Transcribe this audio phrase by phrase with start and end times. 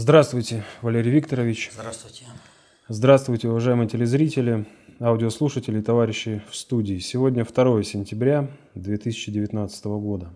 [0.00, 1.72] Здравствуйте, Валерий Викторович.
[1.74, 2.24] Здравствуйте.
[2.86, 4.64] Здравствуйте, уважаемые телезрители,
[5.00, 7.00] аудиослушатели и товарищи в студии.
[7.00, 10.30] Сегодня 2 сентября 2019 года.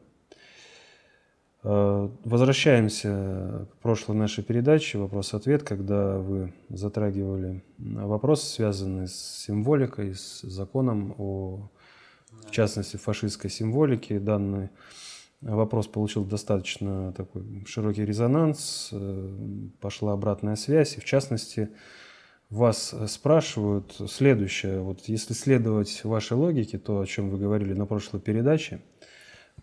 [1.62, 10.41] Э, возвращаемся к прошлой нашей передаче «Вопрос-ответ», когда вы затрагивали вопросы, связанные с символикой, с
[10.42, 11.70] законом о,
[12.48, 14.19] в частности, фашистской символике.
[14.19, 14.70] Данный
[15.43, 19.29] вопрос получил достаточно такой широкий резонанс, э,
[19.81, 21.69] пошла обратная связь, и в частности,
[22.53, 24.81] вас спрашивают следующее.
[24.81, 28.83] Вот если следовать вашей логике, то, о чем вы говорили на прошлой передаче,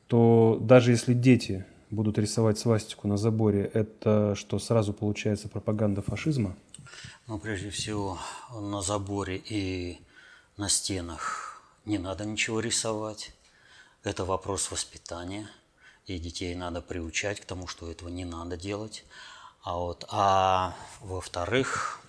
[0.08, 6.56] то даже если дети будут рисовать свастику на заборе, это что, сразу получается пропаганда фашизма?
[7.28, 8.18] Ну, прежде всего,
[8.52, 10.00] на заборе и
[10.58, 13.34] на стенах не надо ничего рисовать.
[14.04, 15.48] Это вопрос воспитания,
[16.10, 19.04] и детей надо приучать к тому, что этого не надо делать.
[19.64, 22.02] А, вот, а во-вторых,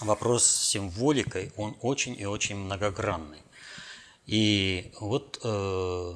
[0.00, 3.42] вопрос с символикой, он очень и очень многогранный.
[4.26, 6.14] И вот э,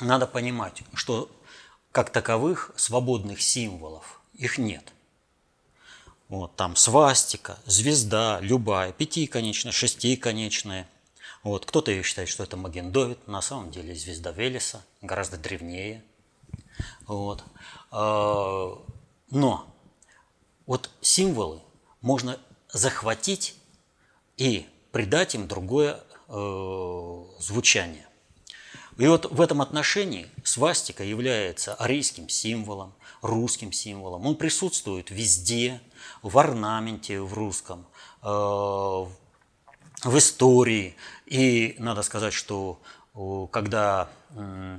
[0.00, 1.30] надо понимать, что
[1.92, 4.92] как таковых свободных символов их нет.
[6.28, 10.88] Вот, там свастика, звезда, любая, пятиконечная, шестиконечная.
[11.42, 16.04] Вот, кто-то ее считает, что это Магендовит, на самом деле звезда Велеса, гораздо древнее.
[17.06, 17.42] Вот.
[17.90, 18.78] А,
[19.30, 19.66] но
[20.66, 21.62] вот символы
[22.02, 22.38] можно
[22.72, 23.54] захватить
[24.36, 28.06] и придать им другое э, звучание.
[28.98, 34.26] И вот в этом отношении свастика является арийским символом, русским символом.
[34.26, 35.80] Он присутствует везде,
[36.22, 37.86] в орнаменте в русском,
[38.22, 39.06] э,
[40.04, 40.96] в истории.
[41.26, 42.80] И надо сказать, что
[43.52, 44.78] когда э,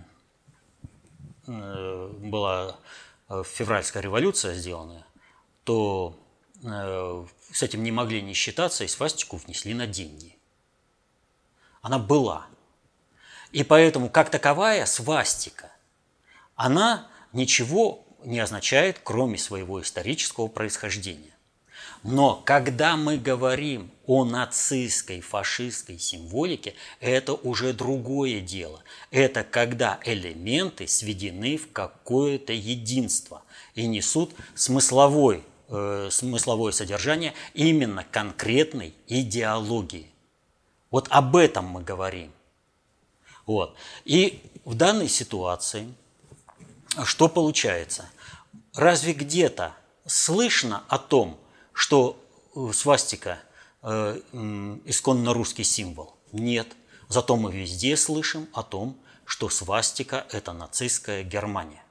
[1.48, 2.78] была
[3.30, 5.06] э, февральская революция сделана,
[5.64, 6.18] то
[6.62, 10.38] с этим не могли не считаться, и свастику внесли на деньги.
[11.82, 12.46] Она была–
[13.52, 15.72] и поэтому, как таковая свастика,
[16.56, 21.36] она ничего не означает, кроме своего исторического происхождения.
[22.04, 28.82] Но когда мы говорим о нацистской, фашистской символике, это уже другое дело.
[29.12, 33.44] Это когда элементы сведены в какое-то единство
[33.76, 40.10] и несут смысловой, э, смысловое содержание именно конкретной идеологии.
[40.90, 42.32] Вот об этом мы говорим.
[43.46, 43.76] Вот.
[44.06, 45.94] И в данной ситуации
[47.06, 48.10] что получается?
[48.74, 49.74] Разве где-то
[50.06, 51.40] слышно о том,
[51.74, 52.22] что
[52.56, 53.40] э, свастика
[53.82, 54.20] э,
[54.86, 56.16] исконно русский символ?
[56.32, 56.68] Нет.
[57.10, 61.84] Зато мы везде слышим о том, что свастика– это нацистская Германия.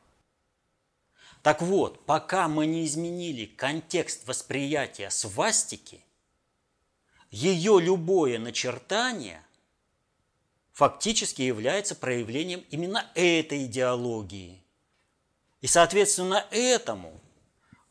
[1.42, 6.04] Так вот, пока мы не изменили контекст восприятия свастики,
[7.30, 9.42] ее любое начертание–
[10.80, 14.64] фактически является проявлением именно этой идеологии.
[15.60, 17.20] И, соответственно, этому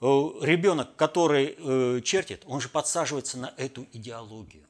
[0.01, 4.65] ребенок, который э, чертит, он же подсаживается на эту идеологию.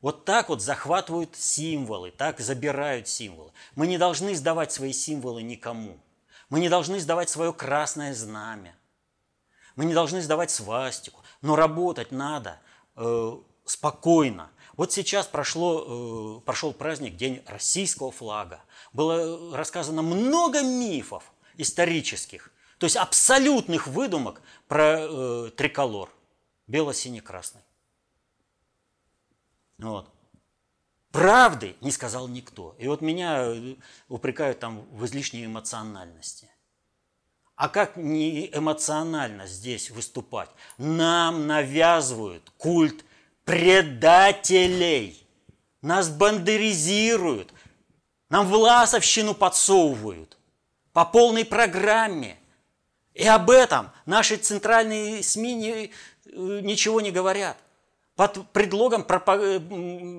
[0.00, 3.52] Вот так вот захватывают символы, так забирают символы.
[3.74, 5.98] Мы не должны сдавать свои символы никому.
[6.48, 8.76] Мы не должны сдавать свое красное знамя.
[9.74, 11.22] Мы не должны сдавать свастику.
[11.42, 12.60] Но работать надо
[12.96, 18.60] э, спокойно, вот сейчас прошло, э, прошел праздник День российского флага.
[18.92, 26.10] Было рассказано много мифов исторических, то есть абсолютных выдумок про э, триколор.
[26.66, 27.62] Бело-синий-красный.
[29.78, 30.10] Вот.
[31.12, 32.74] Правды не сказал никто.
[32.78, 33.76] И вот меня э,
[34.08, 36.50] упрекают там в излишней эмоциональности.
[37.54, 40.50] А как не эмоционально здесь выступать?
[40.76, 43.04] Нам навязывают культ
[43.44, 45.26] предателей.
[45.80, 47.52] Нас бандеризируют,
[48.28, 50.36] нам власовщину подсовывают
[50.92, 52.36] по полной программе.
[53.16, 55.90] И об этом наши центральные СМИ не, э,
[56.62, 57.56] ничего не говорят.
[58.14, 59.40] Под предлогом пропаг...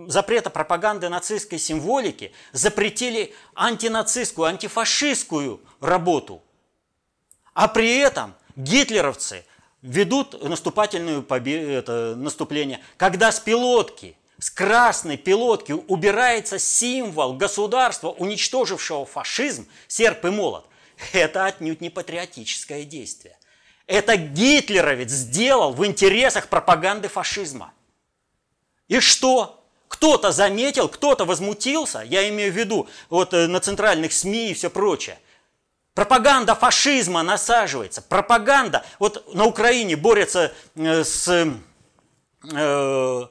[0.07, 6.43] запрета пропаганды нацистской символики запретили антинацистскую, антифашистскую работу.
[7.53, 9.45] А при этом гитлеровцы–
[9.81, 19.05] ведут наступательную победу, это, наступление, когда с пилотки, с красной пилотки убирается символ государства, уничтожившего
[19.05, 20.66] фашизм, серп и молот,
[21.13, 23.37] это отнюдь не патриотическое действие.
[23.85, 27.73] Это гитлеровец сделал в интересах пропаганды фашизма.
[28.87, 29.63] И что?
[29.87, 34.69] Кто-то заметил, кто-то возмутился, я имею в виду вот э, на центральных СМИ и все
[34.69, 35.17] прочее.
[35.97, 38.03] Пропаганда фашизма насаживается.
[38.03, 38.85] Пропаганда.
[38.99, 41.27] Вот на Украине борется э, с,
[42.53, 43.27] э,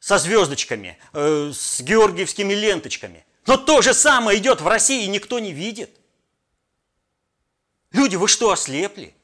[0.00, 3.26] со звездочками, э, с георгиевскими ленточками.
[3.46, 5.90] Но то же самое идет в России, и никто не видит.
[7.96, 9.14] Люди, вы что, ослепли?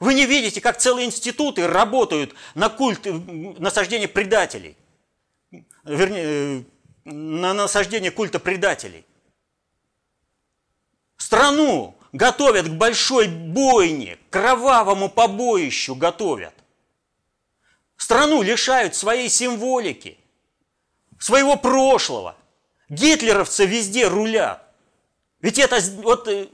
[0.00, 4.76] Вы не видите, как целые институты работают на культ насаждения предателей.
[5.84, 6.64] Вернее,
[7.04, 9.06] на насаждение культа предателей.
[11.16, 16.54] Страну готовят к большой бойне, к кровавому побоищу готовят.
[17.96, 20.18] Страну лишают своей символики,
[21.20, 22.34] своего прошлого.
[22.88, 24.68] Гитлеровцы везде рулят.
[25.40, 26.48] Ведь это, вот, э,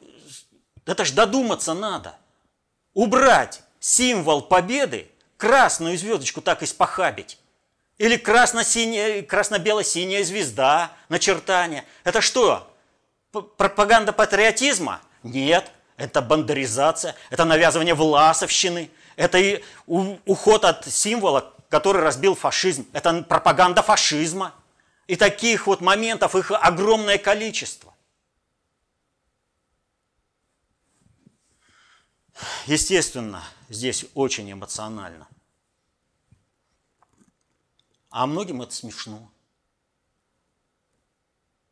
[0.86, 2.16] это ж додуматься надо.
[2.94, 7.38] Убрать символ победы, красную звездочку так испохабить.
[7.98, 11.84] Или красно-синяя, красно-бело-синяя звезда, начертание.
[12.04, 12.66] Это что?
[13.32, 15.00] пропаганда патриотизма?
[15.22, 22.86] Нет, это бандеризация, это навязывание власовщины, это и уход от символа, который разбил фашизм.
[22.92, 24.54] Это пропаганда фашизма.
[25.06, 27.89] И таких вот моментов их огромное количество.
[32.66, 35.28] Естественно, здесь очень эмоционально.
[38.10, 39.30] А многим это смешно.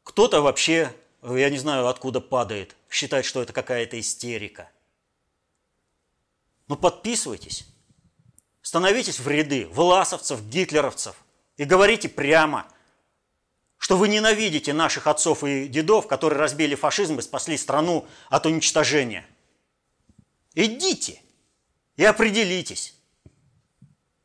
[0.04, 4.70] Кто-то вообще я не знаю, откуда падает, считать, что это какая-то истерика.
[6.68, 7.66] Но подписывайтесь,
[8.62, 11.16] становитесь в ряды власовцев, гитлеровцев
[11.56, 12.70] и говорите прямо,
[13.78, 19.26] что вы ненавидите наших отцов и дедов, которые разбили фашизм и спасли страну от уничтожения.
[20.60, 21.22] Идите
[21.94, 22.96] и определитесь.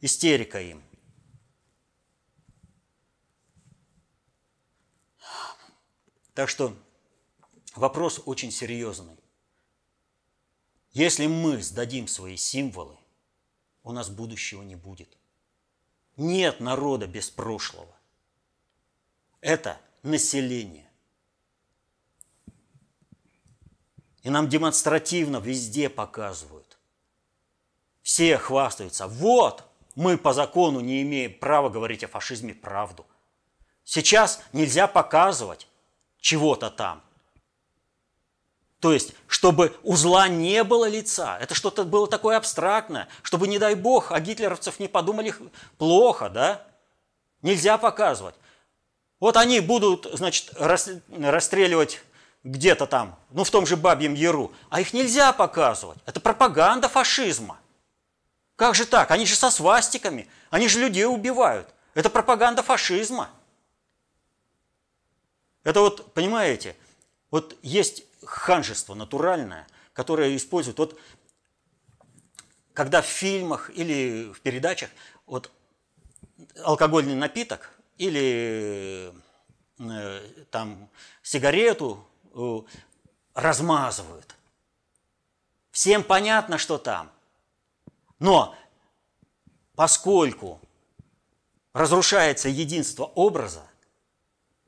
[0.01, 0.83] Истерика им.
[6.33, 6.75] Так что
[7.75, 9.15] вопрос очень серьезный.
[10.93, 12.97] Если мы сдадим свои символы,
[13.83, 15.15] у нас будущего не будет.
[16.17, 17.95] Нет народа без прошлого.
[19.39, 20.89] Это население.
[24.23, 26.77] И нам демонстративно везде показывают.
[28.01, 29.07] Все хвастаются.
[29.07, 29.63] Вот,
[29.95, 33.05] мы по закону не имеем права говорить о фашизме правду.
[33.83, 35.67] Сейчас нельзя показывать
[36.19, 37.03] чего-то там.
[38.79, 41.37] То есть, чтобы у зла не было лица.
[41.39, 45.33] Это что-то было такое абстрактное, чтобы, не дай бог, о гитлеровцев не подумали
[45.77, 46.65] плохо, да?
[47.41, 48.35] Нельзя показывать.
[49.21, 52.01] Вот они будут, значит, расстреливать
[52.43, 55.97] где-то там, ну, в том же Бабьем Яру, а их нельзя показывать.
[56.05, 57.59] Это пропаганда фашизма.
[58.55, 59.11] Как же так?
[59.11, 61.67] Они же со свастиками, они же людей убивают.
[61.93, 63.29] Это пропаганда фашизма.
[65.63, 66.75] Это вот, понимаете,
[67.31, 70.77] вот есть ханжество натуральное, которое используют.
[70.79, 70.99] Вот
[72.73, 74.89] когда в фильмах или в передачах
[75.25, 75.51] вот
[76.63, 79.13] алкогольный напиток или
[79.79, 80.89] э, там
[81.21, 82.05] сигарету
[83.33, 84.35] размазывают.
[85.71, 87.11] Всем понятно, что там.
[88.19, 88.55] Но
[89.75, 90.59] поскольку
[91.73, 93.63] разрушается единство образа,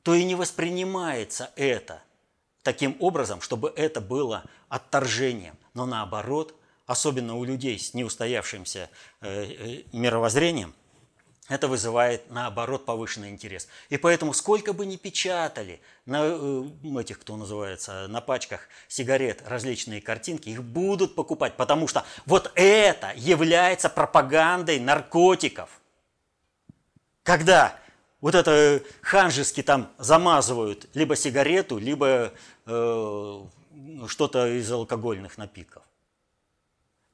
[0.02, 2.02] то и не воспринимается это
[2.62, 5.56] таким образом, чтобы это было отторжением.
[5.74, 6.54] Но наоборот,
[6.86, 10.74] особенно у людей с неустоявшимся э, э, мировоззрением,
[11.48, 13.68] это вызывает, наоборот, повышенный интерес.
[13.88, 20.00] И поэтому, сколько бы ни печатали на э, этих, кто называется, на пачках сигарет различные
[20.00, 25.80] картинки, их будут покупать, потому что вот это является пропагандой наркотиков.
[27.22, 27.78] Когда
[28.20, 32.32] вот это ханжески там замазывают либо сигарету, либо
[32.66, 33.42] э,
[34.08, 35.84] что-то из алкогольных напитков.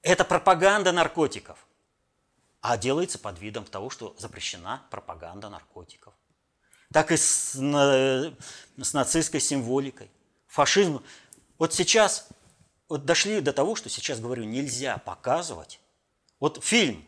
[0.00, 1.58] Это пропаганда наркотиков.
[2.62, 6.14] А делается под видом того, что запрещена пропаганда наркотиков.
[6.92, 10.10] Так и с, с нацистской символикой.
[10.46, 11.02] Фашизм.
[11.58, 12.28] Вот сейчас
[12.88, 15.80] вот дошли до того, что сейчас говорю, нельзя показывать.
[16.38, 17.04] Вот фильм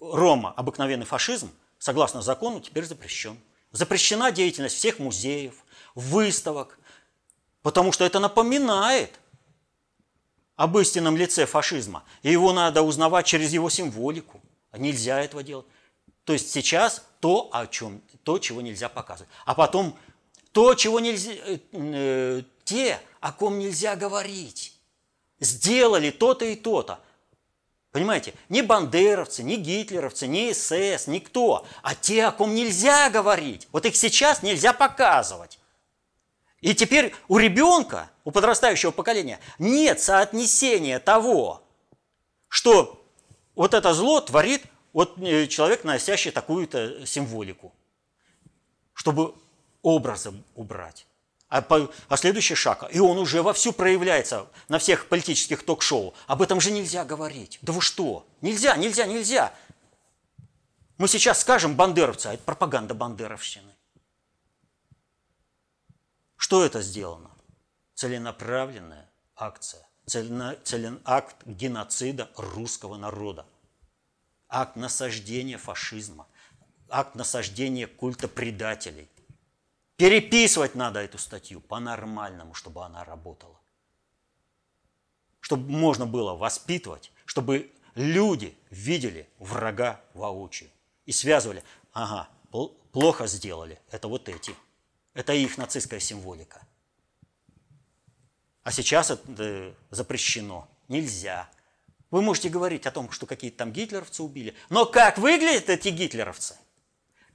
[0.00, 3.38] Рома «Обыкновенный фашизм» согласно закону, теперь запрещен.
[3.72, 5.64] Запрещена деятельность всех музеев,
[5.94, 6.78] выставок,
[7.62, 9.18] потому что это напоминает
[10.58, 12.02] об истинном лице фашизма.
[12.22, 14.42] И его надо узнавать через его символику.
[14.76, 15.66] Нельзя этого делать.
[16.24, 19.30] То есть сейчас то, о чем, то, чего нельзя показывать.
[19.46, 19.96] А потом
[20.50, 24.74] то, чего нельзя, э, э, те, о ком нельзя говорить.
[25.38, 26.98] Сделали то-то и то-то.
[27.92, 33.68] Понимаете, не бандеровцы, не гитлеровцы, не СС, никто, а те, о ком нельзя говорить.
[33.70, 35.60] Вот их сейчас нельзя показывать.
[36.60, 41.62] И теперь у ребенка, у подрастающего поколения нет соотнесения того,
[42.48, 43.04] что
[43.54, 44.62] вот это зло творит
[44.92, 47.72] вот э, человек, носящий такую-то символику,
[48.92, 49.34] чтобы
[49.82, 51.06] образом убрать.
[51.48, 56.12] А, по, а следующий шаг, и он уже вовсю проявляется на всех политических ток-шоу.
[56.26, 57.58] Об этом же нельзя говорить.
[57.62, 58.26] Да вы что?
[58.42, 59.54] Нельзя, нельзя, нельзя.
[60.98, 63.67] Мы сейчас скажем бандеровцы, а это пропаганда бандеровщины.
[66.38, 67.30] Что это сделано?
[67.94, 73.44] Целенаправленная акция, целен, акт геноцида русского народа,
[74.48, 76.28] акт насаждения фашизма,
[76.88, 79.08] акт насаждения культа предателей.
[79.96, 83.58] Переписывать надо эту статью по-нормальному, чтобы она работала.
[85.40, 90.70] Чтобы можно было воспитывать, чтобы люди видели врага воочию
[91.04, 92.28] и связывали, ага,
[92.92, 94.54] плохо сделали, это вот эти–
[95.18, 96.60] это их нацистская символика.
[98.62, 100.68] А сейчас это запрещено.
[100.86, 101.48] Нельзя.
[102.12, 104.54] Вы можете говорить о том, что какие-то там гитлеровцы убили.
[104.68, 106.54] Но как выглядят эти гитлеровцы?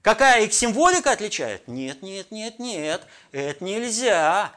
[0.02, 1.68] Какая их символика отличает?
[1.68, 4.54] Нет, нет, нет, нет, это нельзя.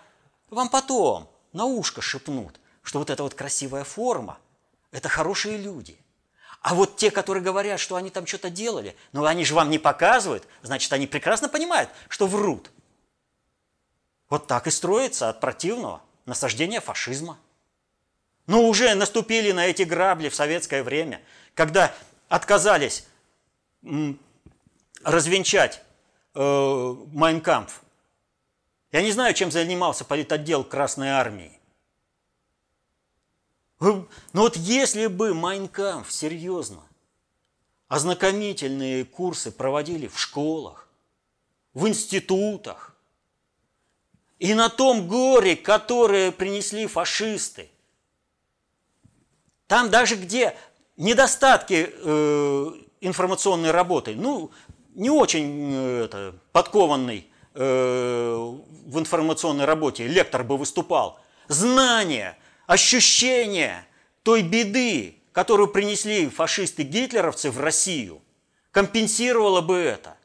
[0.50, 4.38] Вам потом на ушко шепнут, что вот эта вот красивая форма–
[4.92, 5.98] это хорошие люди.
[6.60, 9.80] А вот те, которые говорят, что они там что-то делали, но они же вам не
[9.80, 12.70] показывают, значит, они прекрасно понимают, что врут.
[14.28, 17.38] Вот так и строится от противного насаждения фашизма.
[18.46, 21.22] Но уже наступили на эти грабли в советское время,
[21.54, 21.94] когда
[22.28, 23.06] отказались
[25.02, 25.82] развенчать
[26.34, 26.96] э.
[28.92, 31.60] Я не знаю, чем занимался политотдел Красной Армии.
[33.80, 36.82] Но вот если бы Майнкампф серьезно
[37.88, 40.88] ознакомительные курсы проводили в школах,
[41.74, 42.95] в институтах,
[44.38, 47.70] и на том горе, которое принесли фашисты.
[49.66, 50.56] Там даже где
[50.96, 54.50] недостатки э, информационной работы, ну,
[54.94, 58.34] не очень э, это, подкованный э,
[58.86, 61.18] в информационной работе лектор бы выступал.
[61.48, 63.86] Знание, ощущение
[64.22, 68.22] той беды, которую принесли фашисты-гитлеровцы в Россию,
[68.70, 70.16] компенсировало бы это.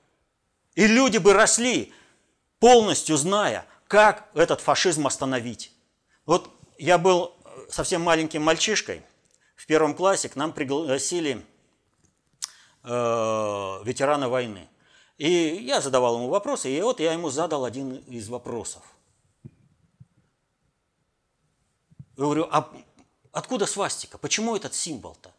[0.76, 1.94] И люди бы росли,
[2.60, 5.74] полностью зная, как этот фашизм остановить?
[6.26, 7.34] Вот я был
[7.68, 9.04] совсем маленьким мальчишкой,
[9.58, 11.46] в первом классе к нам пригласили
[12.84, 12.90] э,
[13.84, 14.70] ветерана войны.
[15.18, 18.82] И я задавал ему вопросы, и вот я ему задал один из вопросов.
[19.44, 19.50] Я
[22.24, 22.72] говорю, а
[23.34, 24.18] откуда свастика?
[24.18, 25.34] Почему этот символ-то?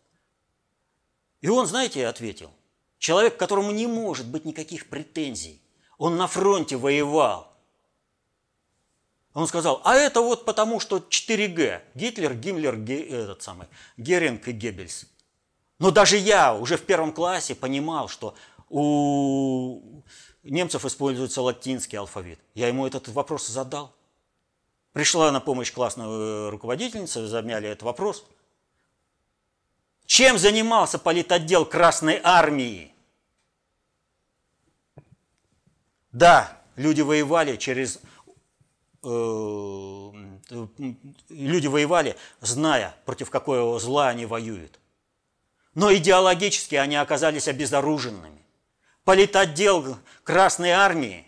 [1.41, 2.51] И он, знаете, ответил,
[2.99, 5.63] человек, которому не может быть никаких претензий,
[5.97, 7.52] он на фронте воевал,
[9.35, 11.83] он сказал, а это вот потому, что 4Г.
[11.95, 15.07] Гитлер, Гиммлер, Ге, этот самый, Геринг и Геббельс.
[15.79, 18.35] Но даже я уже в первом классе понимал, что
[18.69, 20.03] у
[20.43, 22.39] немцев используется латинский алфавит.
[22.55, 23.95] Я ему этот вопрос задал.
[24.93, 28.27] Пришла на помощь классная э, руководительница, замяли этот вопрос.
[30.05, 32.93] Чем занимался политотдел Красной Армии?
[36.13, 38.01] Да, люди воевали через
[41.29, 44.79] люди воевали, зная, против какого зла они воюют.
[45.75, 48.41] Но идеологически они оказались обезоруженными.
[49.05, 51.27] Политотдел Красной Армии,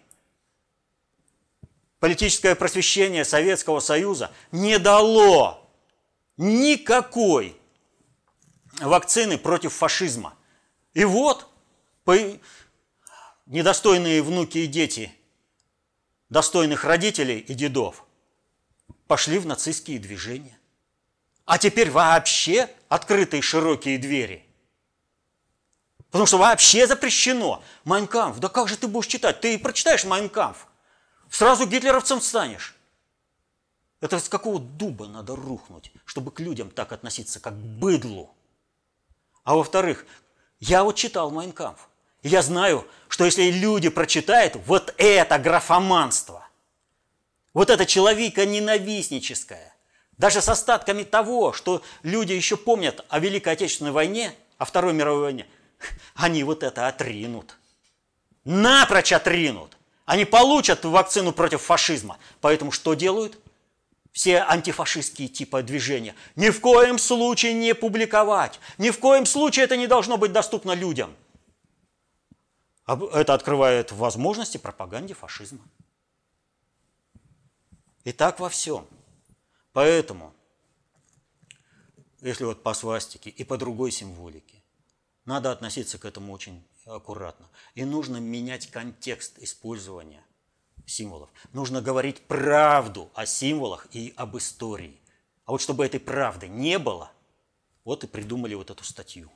[1.99, 5.69] политическое просвещение Советского Союза не дало
[6.37, 7.57] никакой
[8.81, 10.35] вакцины против фашизма.
[10.93, 11.49] И вот
[13.47, 15.13] недостойные внуки и дети–
[16.35, 18.05] достойных родителей и дедов
[19.07, 20.59] пошли в нацистские движения.
[21.45, 24.45] А теперь вообще открытые широкие двери.
[26.11, 27.63] Потому что вообще запрещено.
[27.85, 29.41] Майн кампф, да как же ты будешь читать?
[29.43, 30.67] Ты прочитаешь Майн кампф,
[31.31, 32.75] сразу гитлеровцем станешь.
[34.01, 38.35] Это с какого дуба надо рухнуть, чтобы к людям так относиться, как к быдлу?
[39.45, 40.05] А во-вторых,
[40.59, 41.89] я вот читал Майн кампф
[42.25, 46.49] я знаю, что если люди прочитают вот это графоманство,
[47.53, 49.77] вот это человека ненавистническое,
[50.17, 55.23] даже с остатками того, что люди еще помнят о Великой Отечественной войне, о Второй мировой
[55.23, 55.47] войне,
[56.15, 57.57] они вот это отринут.
[58.45, 59.77] Напрочь отринут.
[60.07, 62.19] Они получат вакцину против фашизма.
[62.41, 63.39] Поэтому что делают?
[64.13, 66.15] Все антифашистские типа движения.
[66.37, 68.61] Ни в коем случае не публиковать.
[68.79, 71.15] Ни в коем случае это не должно быть доступно людям–
[72.87, 75.65] это открывает возможности пропаганде фашизма.
[78.05, 78.87] И так во всем.
[79.73, 80.35] Поэтому,
[82.21, 84.63] если вот по свастике и по другой символике,
[85.25, 87.49] надо относиться к этому очень аккуратно.
[87.75, 90.23] И нужно менять контекст использования
[90.87, 91.31] символов.
[91.53, 95.01] Нужно говорить правду о символах и об истории.
[95.47, 97.11] А вот чтобы этой правды не было,
[97.85, 99.31] вот и придумали вот эту статью.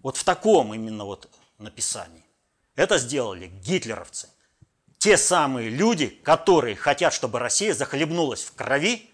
[0.00, 2.24] Вот в таком именно вот написании.
[2.74, 4.28] Это сделали гитлеровцы.
[4.98, 9.10] Те самые люди, которые хотят, чтобы Россия захлебнулась в крови,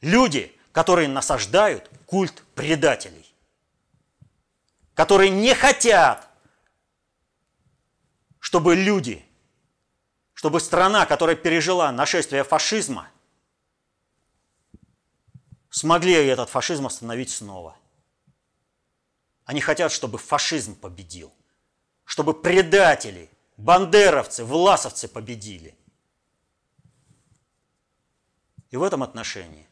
[0.00, 3.26] люди, которые насаждают культ предателей,
[4.94, 6.28] которые не хотят,
[8.38, 9.24] чтобы люди,
[10.34, 13.10] чтобы страна, которая пережила нашествие фашизма,
[15.70, 17.76] смогли этот фашизм остановить снова.
[19.44, 21.32] Они хотят, чтобы фашизм победил,
[22.10, 25.78] чтобы предатели, бандеровцы, власовцы победили.
[28.72, 29.68] И в этом отношении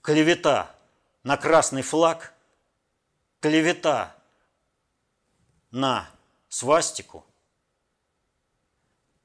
[0.00, 0.74] клевета
[1.22, 2.32] на красный флаг,
[3.40, 4.16] клевета
[5.70, 6.08] на
[6.48, 7.26] свастику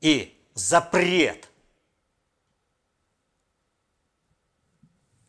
[0.02, 1.50] и запрет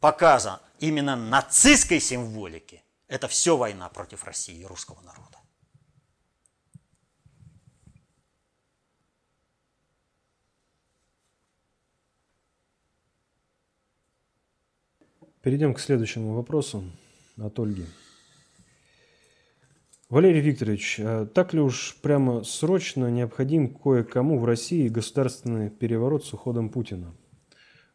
[0.00, 5.31] показа именно нацистской символики это все война против России и русского народа.
[15.42, 16.84] Перейдем к следующему вопросу
[17.36, 17.84] от Ольги.
[20.08, 26.32] Валерий Викторович, а так ли уж прямо срочно необходим кое-кому в России государственный переворот с
[26.32, 27.12] уходом Путина?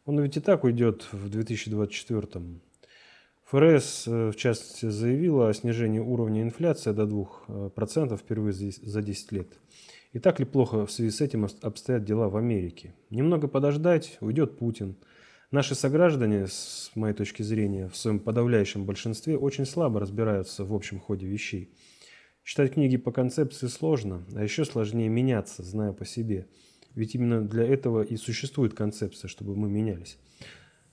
[0.04, 2.58] Он ведь и так уйдет в 2024 -м.
[3.46, 9.48] ФРС, э, в частности, заявила о снижении уровня инфляции до 2% впервые за 10 лет.
[10.12, 12.92] И так ли плохо в связи с этим обстоят дела в Америке?
[13.08, 14.96] Немного подождать, уйдет Путин.
[15.50, 21.00] Наши сограждане, с моей точки зрения, в своем подавляющем большинстве очень слабо разбираются в общем
[21.00, 21.74] ходе вещей.
[22.44, 26.46] Читать книги по концепции сложно, а еще сложнее меняться, зная по себе.
[26.94, 30.18] Ведь именно для этого и существует концепция, чтобы мы менялись.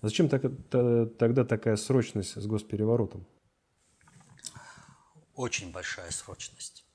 [0.02, 3.28] Зачем тогда такая срочность с госпереворотом?
[5.34, 6.86] Очень большая срочность.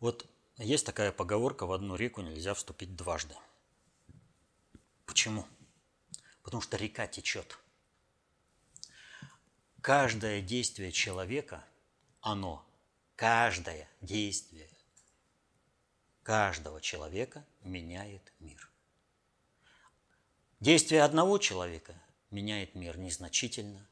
[0.00, 0.26] Вот
[0.58, 3.34] есть такая поговорка, в одну реку нельзя вступить дважды.
[5.04, 5.44] Почему?
[6.46, 7.58] Потому что река течет.
[9.80, 11.64] Каждое действие человека,
[12.20, 12.64] оно,
[13.16, 14.70] каждое действие
[16.22, 18.70] каждого человека меняет мир.
[20.60, 23.84] Действие одного человека меняет мир незначительно,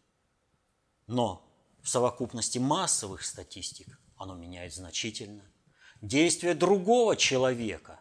[1.09, 1.45] но
[1.83, 5.45] в совокупности массовых статистик оно меняет значительно.
[6.03, 7.99] Действие другого человека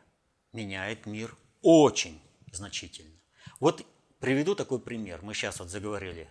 [0.52, 3.20] меняет мир очень значительно.
[3.60, 3.84] Вот
[4.24, 5.20] приведу такой пример.
[5.22, 6.30] Мы сейчас вот заговорили,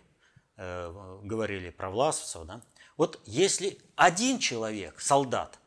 [0.56, 2.46] э, говорили про власовцев.
[2.46, 2.62] Да?
[2.96, 5.58] Вот если один человек, солдат,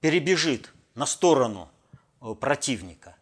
[0.00, 1.70] перебежит на сторону
[2.20, 3.16] э, противника,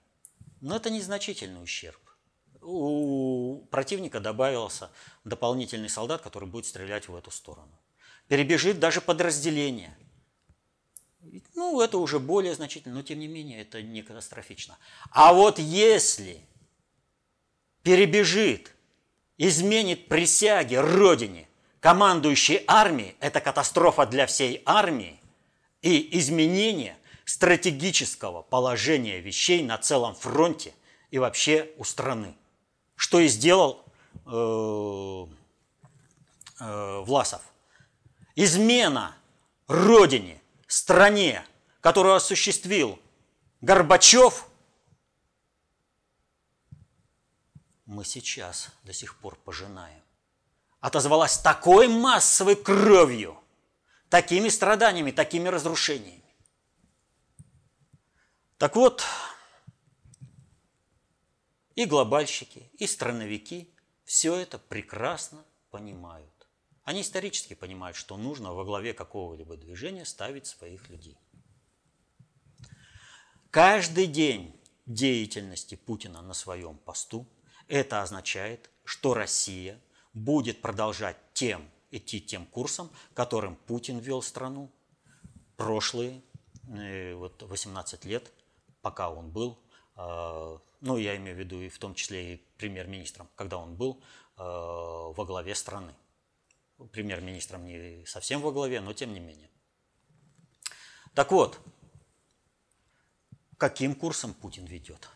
[0.61, 2.01] ну, это незначительный ущерб
[2.61, 4.91] у противника добавился
[5.25, 7.77] дополнительный солдат, который будет стрелять в эту сторону.
[8.27, 9.97] Перебежит даже подразделение.
[11.55, 14.77] Ну, это уже более значительно, но тем не менее это не катастрофично.
[15.11, 16.45] А вот если
[17.83, 18.73] перебежит,
[19.39, 21.49] изменит присяги Родине,
[21.81, 25.21] командующей армией, это катастрофа для всей армии
[25.81, 30.75] и изменение стратегического положения вещей на целом фронте
[31.11, 32.35] и вообще у страны
[33.03, 33.85] что и сделал
[34.27, 35.27] э,
[36.61, 37.43] э, Власов.
[38.37, 39.17] Измена
[39.67, 41.45] родине, стране,
[41.81, 43.01] которую осуществил
[43.61, 44.47] Горбачев,
[47.87, 50.03] мы сейчас до сих пор пожинаем.
[50.81, 53.39] Отозвалась такой массовой кровью,
[54.09, 56.23] такими страданиями, такими разрушениями.
[58.59, 59.05] Так вот,
[61.75, 63.73] и глобальщики, и страновики
[64.05, 66.29] все это прекрасно понимают.
[66.85, 71.17] Они исторически понимают, что нужно во главе какого-либо движения ставить своих людей.
[73.51, 77.27] Каждый день деятельности Путина на своем посту
[77.73, 79.81] это означает, что Россия
[80.13, 84.71] будет продолжать тем, идти тем курсом, которым Путин вел страну
[85.57, 86.23] прошлые
[86.69, 88.31] э, вот 18 лет,
[88.83, 89.59] пока он был
[89.97, 94.03] э, ну, я имею в виду и в том числе и премьер-министром, когда он был
[94.37, 95.95] э, во главе страны.
[96.93, 99.49] Премьер-министром не совсем во главе, но тем не менее.
[101.15, 101.59] Так вот,
[103.57, 105.09] каким курсом Путин ведет?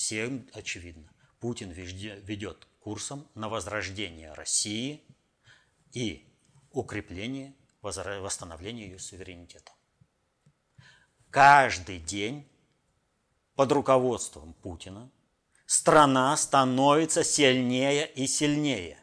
[0.00, 5.02] всем очевидно, Путин ведет курсом на возрождение России
[5.92, 6.26] и
[6.70, 9.72] укрепление, восстановление ее суверенитета.
[11.30, 12.46] Каждый день
[13.54, 15.10] под руководством Путина
[15.64, 18.98] страна становится сильнее и сильнее.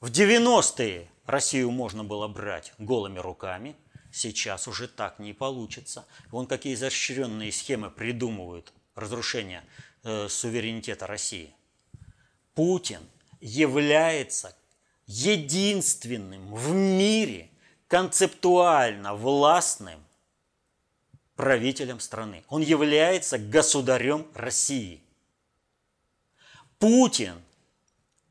[0.00, 3.76] В 90-е Россию можно было брать голыми руками,
[4.12, 6.06] сейчас уже так не получится.
[6.30, 9.64] Вон какие изощренные схемы придумывают разрушения
[10.28, 11.54] суверенитета России.
[12.54, 13.00] Путин
[13.40, 14.54] является
[15.06, 17.50] единственным в мире
[17.88, 20.04] концептуально властным
[21.36, 22.44] правителем страны.
[22.48, 25.00] Он является государем России.
[26.78, 27.40] Путин,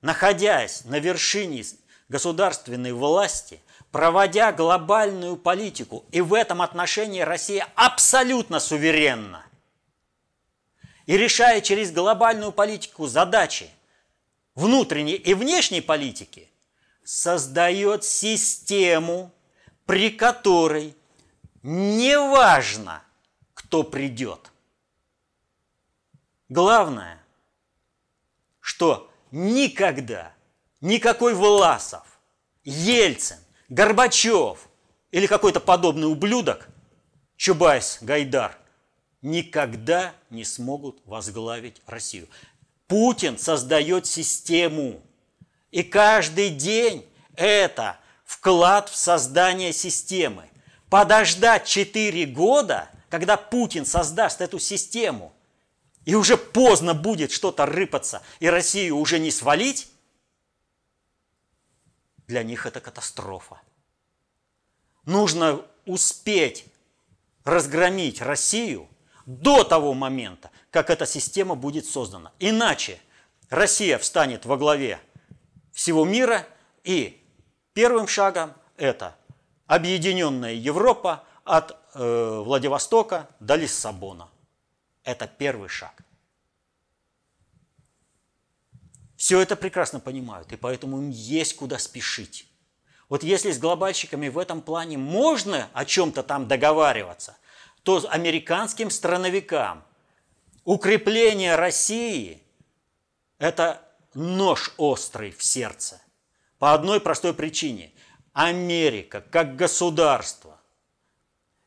[0.01, 1.63] находясь на вершине
[2.09, 3.61] государственной власти,
[3.91, 9.46] проводя глобальную политику, и в этом отношении Россия абсолютно суверенна,
[11.07, 13.71] и решая через глобальную политику задачи
[14.53, 16.49] внутренней и внешней политики,
[17.03, 19.31] создает систему,
[19.85, 20.95] при которой
[21.63, 23.01] неважно,
[23.53, 24.51] кто придет.
[26.49, 27.23] Главное,
[28.59, 30.33] что никогда
[30.81, 32.19] никакой Власов,
[32.63, 33.37] Ельцин,
[33.69, 34.67] Горбачев
[35.11, 36.67] или какой-то подобный ублюдок,
[37.37, 38.57] Чубайс, Гайдар,
[39.21, 42.27] никогда не смогут возглавить Россию.
[42.87, 45.01] Путин создает систему.
[45.71, 50.49] И каждый день это вклад в создание системы.
[50.89, 55.33] Подождать 4 года, когда Путин создаст эту систему,
[56.05, 59.89] и уже поздно будет что-то рыпаться, и Россию уже не свалить,
[62.27, 63.61] для них это катастрофа.
[65.03, 66.65] Нужно успеть
[67.43, 68.87] разгромить Россию
[69.27, 72.31] до того момента, как эта система будет создана.
[72.39, 72.99] Иначе
[73.49, 74.99] Россия встанет во главе
[75.73, 76.47] всего мира,
[76.83, 77.21] и
[77.73, 79.15] первым шагом это
[79.67, 84.29] объединенная Европа от э, Владивостока до Лиссабона.
[85.03, 85.93] Это первый шаг.
[89.17, 92.47] Все это прекрасно понимают, и поэтому им есть куда спешить.
[93.09, 97.35] Вот если с глобальщиками в этом плане можно о чем-то там договариваться,
[97.87, 99.81] то американским страновикам
[100.65, 102.43] укрепление России–
[103.39, 103.81] это
[104.13, 106.01] нож острый в сердце.
[106.59, 107.93] По одной простой причине.
[108.33, 110.59] Америка как государство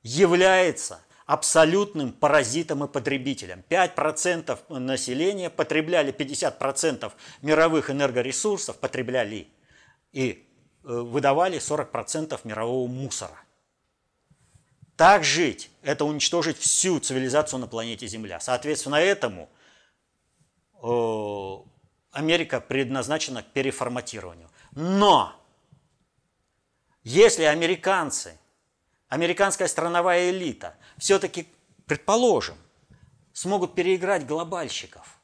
[0.03, 3.65] является абсолютным паразитом и потребителем.
[3.71, 9.49] 5% населения потребляли 50% мировых энергоресурсов, потребляли
[10.13, 10.47] и
[10.85, 13.43] э, выдавали 40% мирового мусора–
[15.01, 18.39] так жить– это уничтожить всю цивилизацию на планете Земля.
[18.39, 19.49] Соответственно, этому
[22.11, 24.51] Америка предназначена к переформатированию.
[24.73, 25.33] Но
[27.03, 28.39] если американцы,
[29.09, 31.49] американская страновая элита все-таки,
[31.87, 32.59] предположим,
[33.33, 35.19] смогут переиграть глобальщиков,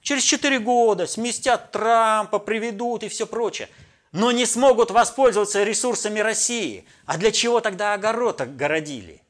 [0.00, 3.68] через 4 года сместят Трампа, приведут и все прочее–
[4.12, 6.84] но не смогут воспользоваться ресурсами России.
[7.06, 9.22] А для чего тогда огород огородили?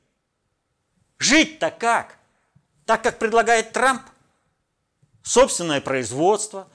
[1.18, 2.18] Жить-то как?
[2.84, 4.02] Так, как предлагает Трамп?
[5.22, 6.68] Собственное производство.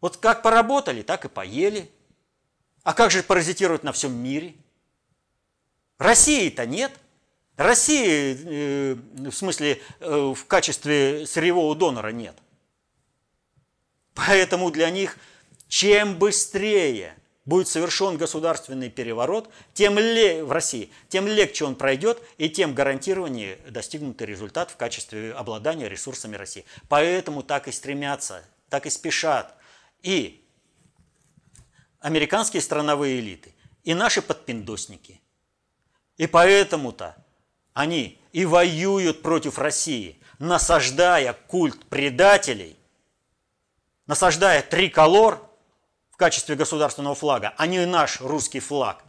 [0.00, 1.88] Вот как поработали, так и поели.
[2.82, 4.56] А как же паразитировать на всем мире?
[5.98, 6.90] России-то нет.
[7.56, 8.94] России, э,
[9.30, 12.34] в смысле, э, в качестве сырьевого донора нет.
[14.14, 15.16] Поэтому для них
[15.68, 22.48] чем быстрее– будет совершен государственный переворот, тем ле, в России, тем легче он пройдет и
[22.48, 26.64] тем гарантированнее достигнутый результат в качестве обладания ресурсами России.
[26.88, 29.54] Поэтому так и стремятся, так и спешат
[30.02, 30.44] и
[32.00, 35.20] американские страновые элиты, и наши подпиндосники.
[36.16, 37.16] И поэтому-то
[37.72, 42.76] они и воюют против России, насаждая культ предателей,
[44.06, 45.48] насаждая триколор–
[46.22, 49.02] качестве государственного флага, а не наш русский флаг.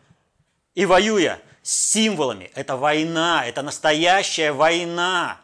[0.73, 5.37] И воюя с символами, это война, это настоящая война.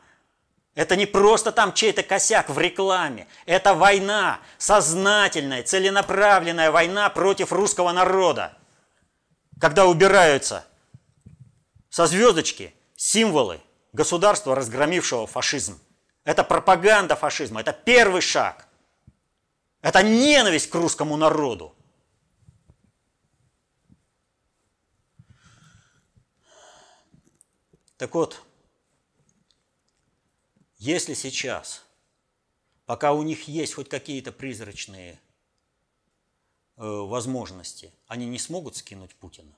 [0.73, 3.27] Это не просто там чей-то косяк в рекламе.
[3.45, 8.57] Это война, сознательная, целенаправленная война против русского народа.
[9.61, 10.65] Когда убираются
[11.91, 13.61] со звездочки символы
[13.93, 15.79] государства, разгромившего фашизм.
[16.23, 18.65] Это пропаганда фашизма, это первый шаг.
[19.81, 21.75] Это ненависть к русскому народу.
[27.97, 28.41] Так вот,
[30.77, 31.83] если сейчас
[32.85, 35.17] пока у них есть хоть какие-то призрачные э,
[36.77, 39.53] возможности, они не смогут скинуть Путина.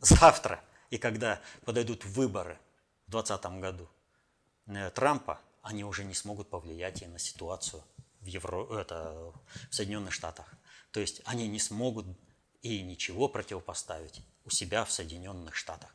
[0.00, 2.58] Завтра, и когда подойдут выборы
[3.06, 3.88] в 2020 году
[4.66, 7.82] э, Трампа, они уже не смогут повлиять и на ситуацию
[8.24, 8.78] в, Евро...
[8.78, 9.32] это,
[9.70, 10.46] в Соединенных Штатах.
[10.90, 12.06] То есть они не смогут
[12.62, 15.94] и ничего противопоставить у себя в Соединенных Штатах.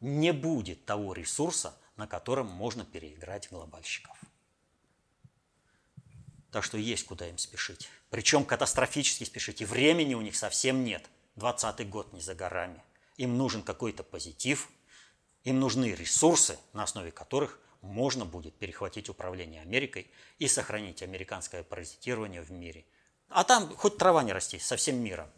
[0.00, 4.16] Не будет того ресурса, на котором можно переиграть глобальщиков.
[6.50, 7.88] Так что есть куда им спешить.
[8.10, 9.60] Причем катастрофически спешить.
[9.60, 11.04] И времени у них совсем нет.
[11.36, 12.80] 20 год не за горами.
[13.16, 14.70] Им нужен какой-то позитив,
[15.42, 22.42] им нужны ресурсы, на основе которых можно будет перехватить управление Америкой и сохранить американское паразитирование
[22.42, 22.84] в мире.
[23.28, 25.30] А там хоть трава не расти со всем миром.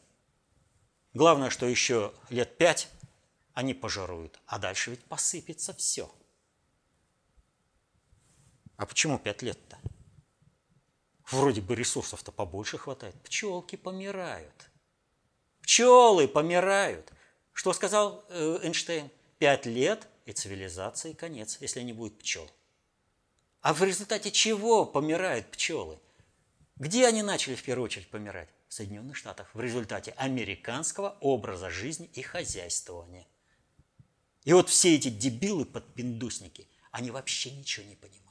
[1.12, 2.88] Главное, что еще лет пять
[3.54, 6.10] они пожаруют, а дальше ведь посыпется все.
[8.76, 9.78] А почему пять лет-то?
[11.30, 13.14] Вроде бы ресурсов-то побольше хватает.
[13.22, 14.70] Пчелки помирают.
[15.62, 17.10] Пчелы помирают.
[17.52, 19.10] Что сказал э, Эйнштейн?
[19.38, 22.50] Пять лет и цивилизации конец, если не будет пчел.
[23.62, 25.98] А в результате чего помирают пчелы?
[26.76, 28.48] Где они начали в первую очередь помирать?
[28.68, 29.48] В Соединенных Штатах.
[29.54, 33.26] В результате американского образа жизни и хозяйствования.
[34.44, 38.26] И вот все эти дебилы-подпиндусники, они вообще ничего не понимают.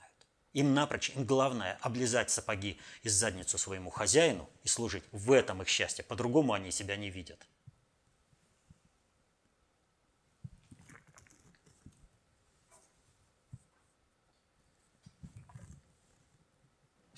[0.54, 5.04] Им напрочь, им главное облизать сапоги из задницу своему хозяину и служить.
[5.12, 6.06] В этом их счастье.
[6.06, 7.46] По-другому они себя не видят.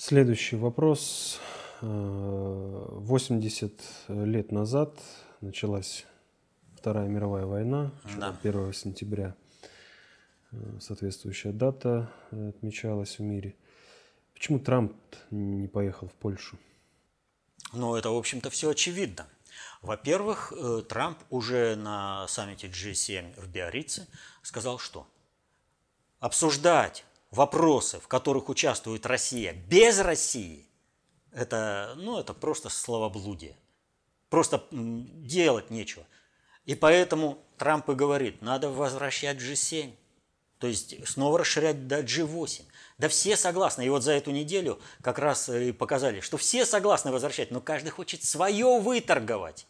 [0.08, 1.40] Следующий вопрос.
[1.82, 5.00] 80 лет назад
[5.42, 6.06] началась
[6.76, 8.36] Вторая мировая война, да.
[8.42, 9.36] 1 сентября
[10.52, 13.56] Э, соответствующая дата э, отмечалась в мире.
[14.34, 14.94] Почему Трамп
[15.32, 16.58] не поехал в Польшу?
[17.74, 19.28] Ну, это, в общем-то, все очевидно.
[19.82, 24.08] Во-первых, э, Трамп уже на саммите G7 в Биорице
[24.42, 25.08] сказал, что
[26.20, 30.66] обсуждать вопросы, в которых участвует Россия без России,
[31.32, 33.56] это, ну, это просто словоблудие.
[34.30, 36.06] Просто делать нечего.
[36.66, 39.94] И поэтому Трамп и говорит, надо возвращать G7.
[40.60, 42.64] То есть снова расширять до G8.
[42.98, 43.86] Да все согласны.
[43.86, 47.90] И вот за эту неделю как раз и показали, что все согласны возвращать, но каждый
[47.90, 49.68] хочет свое выторговать.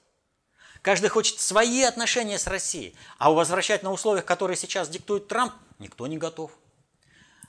[0.82, 2.96] Каждый хочет свои отношения с Россией.
[3.18, 6.52] А возвращать на условиях, которые сейчас диктует Трамп, никто не готов.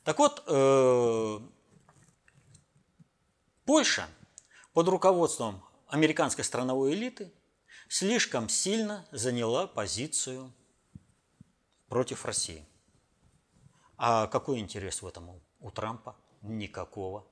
[0.09, 1.38] Так вот, э,
[3.66, 4.09] Польша
[4.73, 7.31] под руководством американской страновой элиты
[7.90, 10.51] слишком сильно заняла позицию
[11.88, 12.66] против России.
[13.99, 16.16] А какой интерес в этом у Трампа?
[16.40, 17.27] Никакого.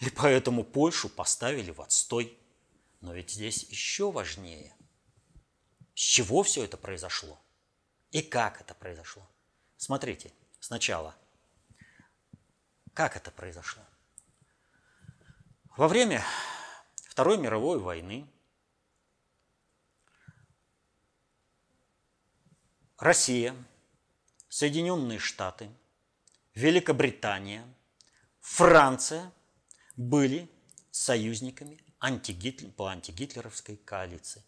[0.00, 2.36] И поэтому Польшу поставили в отстой.
[3.00, 4.74] Но ведь здесь еще важнее.
[5.94, 7.38] С чего все это произошло?
[8.10, 9.22] И как это произошло?
[9.76, 11.14] Смотрите, сначала.
[12.98, 13.80] Как это произошло?
[15.76, 16.24] Во время
[17.08, 18.26] Второй мировой войны
[22.98, 23.54] Россия
[24.48, 25.70] Соединенные Штаты,
[26.54, 27.64] Великобритания,
[28.40, 29.30] Франция
[29.94, 30.50] были
[30.90, 34.42] союзниками антигитлер, по антигитлеровской коалиции.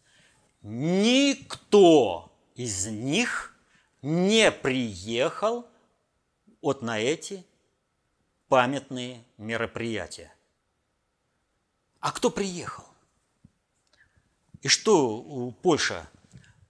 [0.63, 3.57] Никто из них
[4.03, 5.71] не приехал
[6.61, 7.47] вот на эти
[8.51, 10.31] памятные мероприятия.
[12.01, 12.85] А кто приехал?
[14.61, 16.07] И что, Польша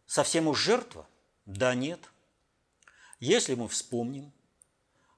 [0.07, 1.09] совсем уж жертва?
[1.45, 1.99] Да нет–
[3.21, 4.33] если мы вспомним,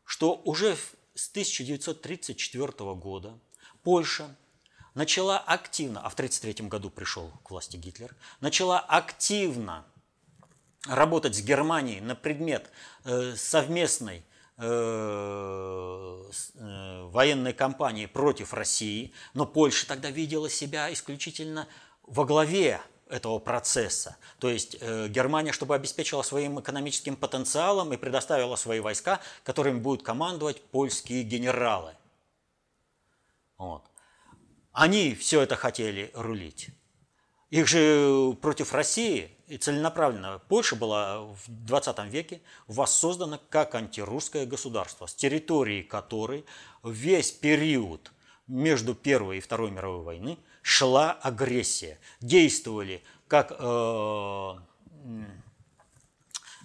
[0.04, 0.76] что уже
[1.14, 3.38] с 1934 года
[3.84, 4.34] Польша
[4.94, 9.86] начала активно, а в 1933 году пришел к власти Гитлер, начала активно
[10.86, 12.70] работать с Германией на предмет
[13.04, 14.24] э, совместной
[17.12, 21.68] военной кампании против России, но Польша тогда видела себя исключительно
[22.02, 24.16] во главе этого процесса.
[24.38, 30.02] То есть э, Германия, чтобы обеспечила своим экономическим потенциалом и предоставила свои войска, которыми будут
[30.02, 31.94] командовать польские генералы.
[33.58, 33.84] Вот.
[34.72, 36.70] Они все это хотели рулить.
[37.52, 45.06] Их же против России и целенаправленно Польша была в 20 веке воссоздана как антирусское государство,
[45.06, 46.44] с территории которой
[46.82, 48.10] весь период
[48.46, 51.98] между Первой и Второй мировой войны– шла агрессия.
[52.20, 54.54] Действовали как э,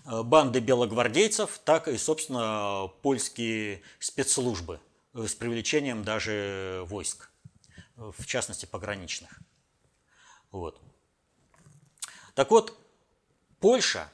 [0.05, 4.79] банды белогвардейцев, так и, собственно, польские спецслужбы
[5.13, 7.29] с привлечением даже войск,
[7.95, 9.41] в частности пограничных.
[10.57, 10.81] Вот.
[12.33, 12.75] Так вот,
[13.59, 14.11] Польша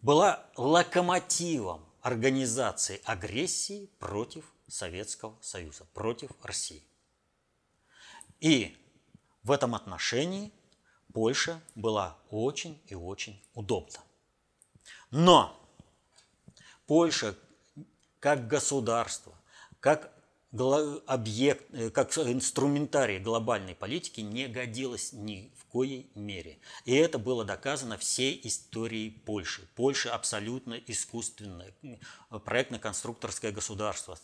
[0.00, 6.84] была локомотивом организации агрессии против Советского Союза, против России.
[8.38, 8.76] И
[9.42, 10.52] в этом отношении
[11.12, 13.98] Польша была очень и очень удобна.
[15.10, 15.60] Но
[16.86, 17.36] Польша
[18.20, 19.34] как государство,
[19.80, 20.12] как
[20.52, 26.58] объект, э, как инструментарий глобальной политики не годилась ни в коей мере.
[26.84, 29.62] И это было доказано всей историей Польши.
[29.74, 31.72] Польша абсолютно искусственное,
[32.30, 34.18] проектно-конструкторское государство,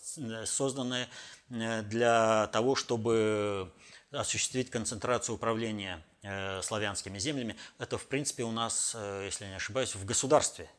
[0.45, 1.09] созданное
[1.49, 3.73] э, для того, чтобы
[4.11, 7.57] осуществить концентрацию управления э, славянскими землями.
[7.79, 10.71] Это, в принципе, у нас, если не ошибаюсь, в государстве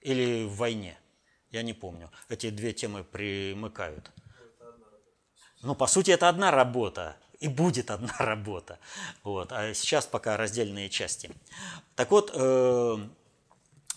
[0.00, 0.96] или в войне.
[1.50, 2.10] Я не помню.
[2.28, 4.12] Эти две темы примыкают.
[5.62, 8.78] Ну, по сути, это одна работа, и будет одна работа.
[9.22, 9.52] Вот.
[9.52, 11.30] А сейчас пока раздельные части.
[11.96, 12.98] Так вот, э,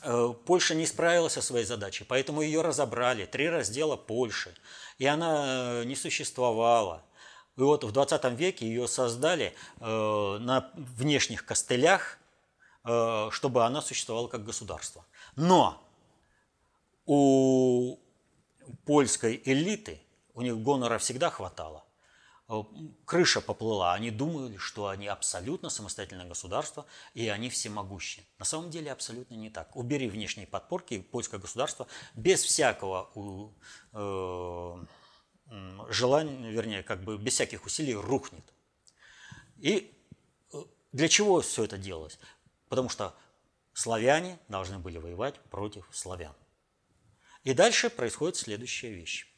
[0.04, 3.26] э, Польша не справилась со своей задачей, поэтому ее разобрали.
[3.26, 4.54] Три раздела Польши.
[4.98, 7.04] И она не существовала.
[7.58, 12.18] И вот в 20 веке ее создали э, на внешних костылях,
[12.86, 15.06] э, чтобы она существовала как государство.
[15.36, 15.80] Но
[17.06, 18.00] у
[18.86, 20.02] польской элиты–
[20.34, 21.86] у них гонора всегда хватало.
[22.52, 22.64] Э,
[23.06, 28.26] крыша поплыла, они думали, что они абсолютно самостоятельное государство, и они всемогущие.
[28.40, 29.74] На самом деле абсолютно не так.
[29.76, 33.10] Убери внешние подпорки, польское государство без всякого
[33.94, 34.86] э,
[35.90, 38.44] желания, вернее, как бы без всяких усилий рухнет.
[39.58, 39.98] И
[40.52, 40.58] э,
[40.92, 42.20] для чего все это делалось?
[42.68, 43.16] Потому что
[43.72, 46.36] славяне должны были воевать против славян.
[47.46, 49.31] И дальше происходит следующая вещь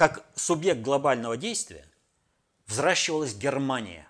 [0.00, 1.84] как субъект глобального действия
[2.66, 4.08] взращивалась Германия,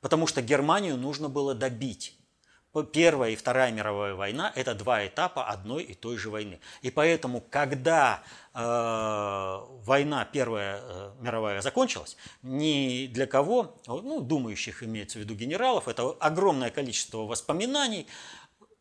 [0.00, 2.18] потому что Германию нужно было добить.
[2.92, 6.58] Первая и Вторая мировая война– это два этапа одной и той же войны.
[6.82, 8.58] И поэтому, когда э,
[9.84, 16.16] война Первая э, мировая закончилась, ни для кого, ну, думающих имеется в виду генералов, это
[16.18, 18.08] огромное количество воспоминаний,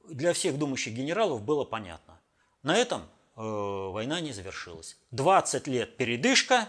[0.07, 2.19] для всех думающих генералов было понятно.
[2.63, 3.03] На этом
[3.43, 4.97] война не завершилась.
[5.11, 6.67] 20 лет передышка,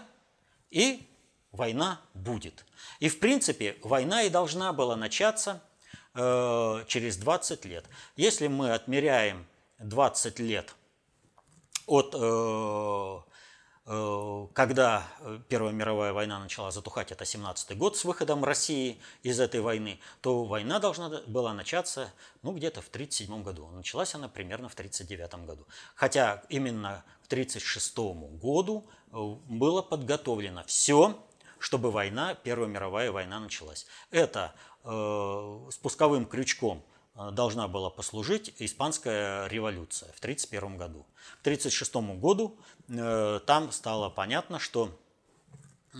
[0.69, 1.07] и
[1.51, 2.65] война будет.
[2.99, 5.61] И в принципе война и должна была начаться
[6.13, 7.85] э, через 20 лет.
[8.15, 9.45] Если мы отмеряем
[9.79, 10.73] 20 лет
[11.87, 13.30] от э, Э,
[14.53, 19.59] когда э, Первая мировая война начала затухать, это 17 год с выходом России из этой
[19.59, 22.13] войны, то война должна была начаться
[22.43, 23.67] ну, где-то в 1937 году.
[23.71, 25.67] Началась она примерно в 1939 году.
[25.95, 27.97] Хотя именно к 1936
[28.39, 29.17] году э,
[29.49, 31.17] было подготовлено все,
[31.57, 33.87] чтобы война, Первая мировая война началась.
[34.11, 41.05] Это э, спусковым крючком– Э, должна была послужить испанская революция в 1931 году.
[41.39, 44.97] К 1936 году э, там стало понятно, что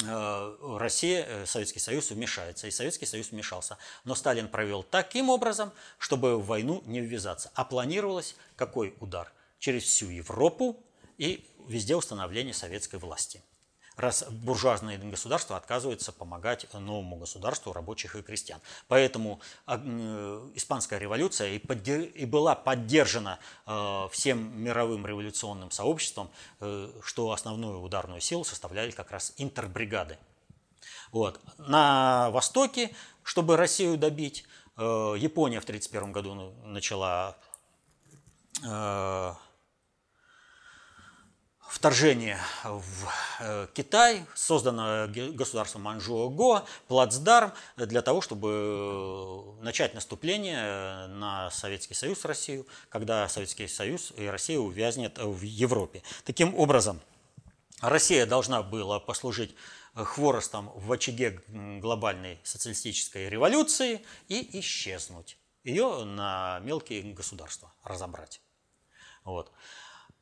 [0.02, 3.78] э, Россия, Советский Союз вмешается, и Советский Союз вмешался.
[4.06, 7.52] Но Сталин провел таким образом, чтобы в войну не ввязаться.
[7.56, 9.32] А планировалось какой удар?
[9.60, 10.82] Через всю Европу
[11.18, 13.44] и везде установление советской власти
[14.02, 18.60] раз буржуазные государства отказываются помогать новому государству рабочих и крестьян.
[18.88, 19.78] Поэтому а,
[20.56, 28.44] испанская революция и, была поддержана э, всем мировым революционным сообществом, э, что основную ударную силу
[28.44, 30.18] составляли как раз интербригады.
[31.12, 31.40] Вот.
[31.58, 34.46] На Востоке, чтобы Россию добить,
[34.78, 34.82] э,
[35.18, 37.38] Япония в 1931 году начала
[41.72, 43.10] вторжение в
[43.40, 52.26] э, Китай, создано государством Манчжуо-Го, плацдарм для того, чтобы э, начать наступление на Советский Союз,
[52.26, 56.04] Россию, когда Советский Союз и Россия увязнет в Европе.
[56.26, 57.00] Таким образом,
[57.80, 59.56] Россия должна была послужить
[59.96, 65.38] хворостом в очаге глобальной социалистической революции и исчезнуть.
[65.64, 68.42] Ее на мелкие государства разобрать.
[69.24, 69.52] Вот.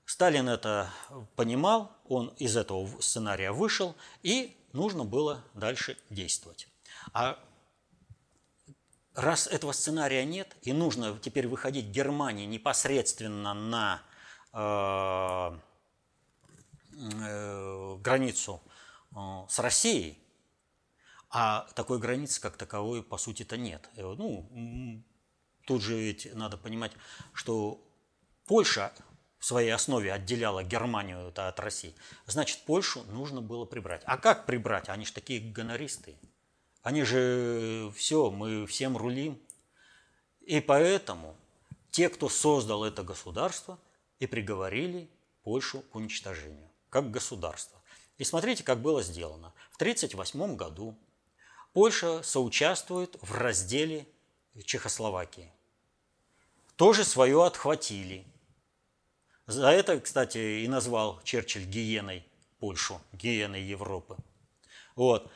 [0.10, 0.92] Сталин это
[1.36, 6.68] понимал, он из этого сценария вышел, и нужно было дальше действовать.
[7.14, 7.38] А
[9.14, 14.02] раз этого сценария нет, и нужно теперь выходить Германии непосредственно на
[14.52, 15.60] э,
[17.28, 18.64] э, границу
[19.12, 20.18] э, с Россией,
[21.30, 23.88] а такой границы как таковой по сути-то нет.
[23.96, 25.04] Э, ну,
[25.68, 26.94] тут же ведь надо понимать,
[27.32, 27.80] что
[28.48, 28.92] Польша
[29.40, 34.02] в своей основе отделяла Германию от России, значит, Польшу нужно было прибрать.
[34.06, 34.90] А как прибрать?
[34.90, 36.16] Они же такие гонористы.
[36.84, 39.42] Они же все, мы всем рулим.
[40.42, 41.36] И поэтому
[41.92, 43.80] те, кто создал это государство,
[44.20, 45.10] и приговорили
[45.44, 47.82] Польшу к уничтожению, как государство.
[48.18, 49.54] И смотрите, как было сделано.
[49.72, 50.98] В 1938 году
[51.74, 54.06] Польша соучаствует в разделе
[54.66, 55.52] Чехословакии.
[56.76, 58.26] Тоже свое отхватили.
[59.50, 62.24] За это, кстати, и назвал Черчилль гиеной
[62.60, 64.16] Польшу, гиеной Европы.
[64.96, 65.32] Вот.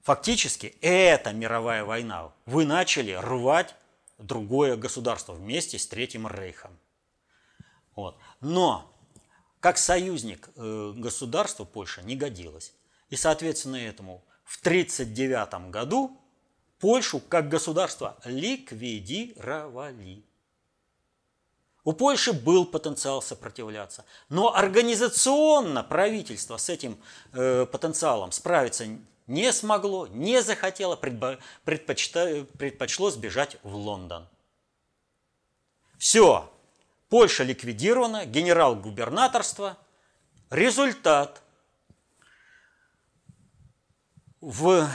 [0.00, 2.32] Фактически, это мировая война.
[2.46, 3.74] Вы начали рвать
[4.16, 6.78] другое государство вместе с Третьим Рейхом.
[7.94, 8.16] Вот.
[8.40, 8.90] Но
[9.60, 12.72] как союзник э, государства Польша не годилась.
[13.10, 16.18] И, соответственно, этому в 1939 году
[16.78, 20.24] Польшу как государство ликвидировали.
[21.84, 26.98] У Польши был потенциал сопротивляться, но организационно правительство с этим
[27.32, 28.86] э, потенциалом справиться
[29.26, 34.26] не смогло, не захотело, предпочло сбежать в Лондон.
[35.98, 36.50] Все,
[37.08, 39.78] Польша ликвидирована, генерал-губернаторство.
[40.50, 41.42] Результат.
[44.40, 44.88] В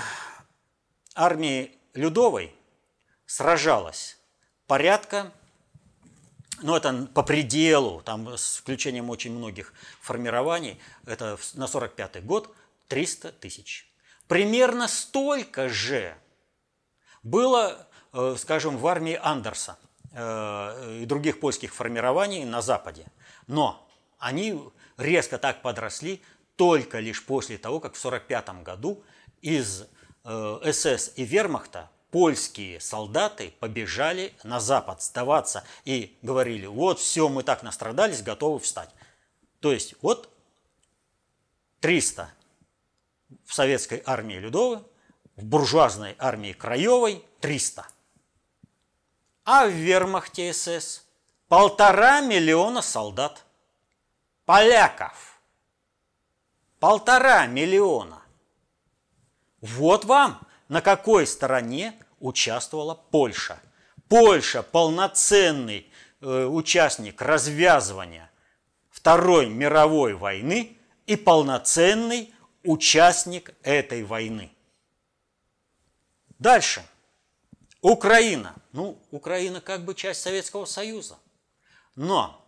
[1.16, 2.56] армии Людовой
[3.26, 4.20] сражалась
[4.68, 5.32] порядка,
[6.62, 12.54] ну это по пределу, там с включением очень многих формирований, это на 45 год
[12.88, 13.92] 300 тысяч.
[14.28, 16.16] Примерно столько же
[17.24, 19.78] было, э, скажем, в армии Андерса–
[20.12, 23.06] Э, и других польских формирований на Западе.
[23.46, 23.88] Но
[24.18, 24.60] они
[24.98, 26.24] резко так подросли
[26.56, 29.04] только лишь после того, как в 1945 году
[29.42, 29.86] из
[30.24, 37.44] э, СС и Вермахта польские солдаты побежали на Запад сдаваться и говорили, вот все, мы
[37.44, 38.90] так настрадались, готовы встать.
[39.60, 40.30] То есть вот
[41.82, 42.30] 300
[43.46, 44.80] в советской армии Людовой,
[45.36, 47.88] в буржуазной армии Краевой 300–
[49.52, 51.08] а в вермахте СС
[51.48, 53.46] полтора миллиона солдат.
[54.46, 55.42] Поляков.
[56.80, 58.22] Полтора миллиона.
[59.60, 60.40] Вот вам
[60.70, 63.60] на какой стороне участвовала Польша.
[64.08, 65.92] Польша полноценный
[66.22, 68.32] э, участник развязывания
[68.90, 74.52] Второй мировой войны и полноценный участник этой войны.
[76.38, 76.84] Дальше.
[77.82, 78.56] Украина.
[78.72, 81.18] Ну, Украина как бы часть Советского Союза.
[81.96, 82.46] Но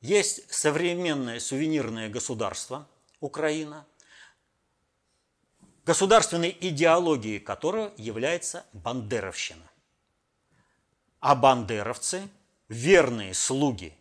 [0.00, 2.88] есть современное сувенирное государство
[3.20, 3.86] Украина,
[5.84, 9.70] государственной идеологией которого является бандеровщина.
[11.20, 12.28] А бандеровцы–
[12.68, 13.96] верные слуги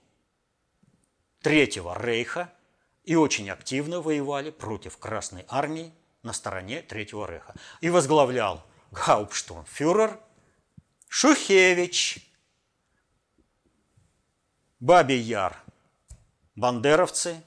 [1.41, 2.53] Третьего Рейха
[3.03, 7.53] и очень активно воевали против Красной Армии на стороне Третьего Рейха.
[7.81, 10.19] И возглавлял гауптштурмфюрер–
[11.15, 12.27] Шухевич,
[14.79, 15.61] Бабий Яр,
[16.55, 17.43] бандеровцы,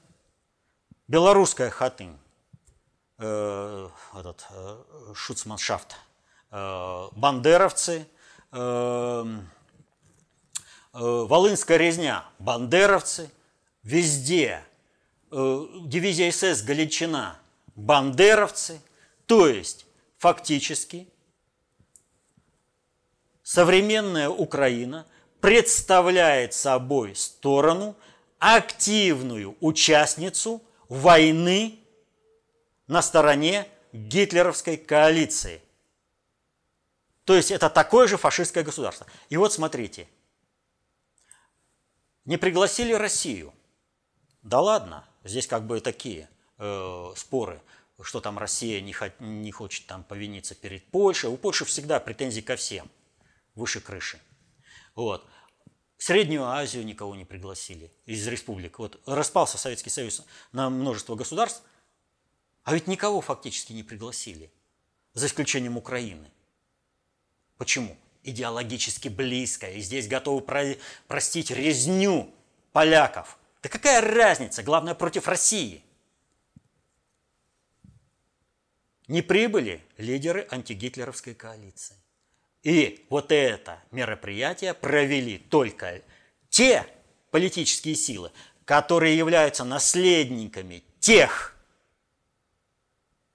[1.09, 2.17] белорусская хатынь,
[3.17, 4.77] э, этот, э,
[5.15, 5.95] шуцманшафт,
[6.51, 8.07] э, бандеровцы,
[8.51, 9.25] э,
[10.93, 13.29] э, Волынская резня, бандеровцы,
[13.83, 14.63] везде,
[15.29, 17.37] дивизия СС Галичина,
[17.75, 18.81] бандеровцы,
[19.25, 19.85] то есть
[20.17, 21.07] фактически
[23.43, 25.05] современная Украина
[25.41, 27.95] представляет собой сторону,
[28.39, 31.79] активную участницу войны
[32.87, 35.61] на стороне гитлеровской коалиции.
[37.25, 39.05] То есть это такое же фашистское государство.
[39.29, 40.07] И вот смотрите,
[42.25, 43.53] не пригласили Россию.
[44.43, 47.61] Да ладно, здесь как бы такие э, споры,
[48.01, 51.29] что там Россия не, хо- не хочет там повиниться перед Польшей.
[51.29, 52.89] У Польши всегда претензии ко всем
[53.55, 54.19] выше крыши.
[54.95, 55.27] Вот.
[55.97, 58.79] Среднюю Азию никого не пригласили из республик.
[58.79, 61.63] Вот распался Советский Союз на множество государств,
[62.67, 64.51] а ведь никого фактически не пригласили,
[65.13, 66.29] за исключением Украины.
[67.57, 67.95] Почему?
[68.23, 70.75] Идеологически близко, и здесь готовы про-
[71.07, 72.29] простить резню
[72.73, 73.39] поляков.
[73.63, 74.63] Да какая разница?
[74.63, 75.81] Главное, против России.
[79.07, 81.95] Не прибыли лидеры антигитлеровской коалиции.
[82.63, 86.01] И вот это мероприятие провели только
[86.49, 86.85] те
[87.31, 88.33] политические силы,
[88.65, 91.56] которые являются наследниками тех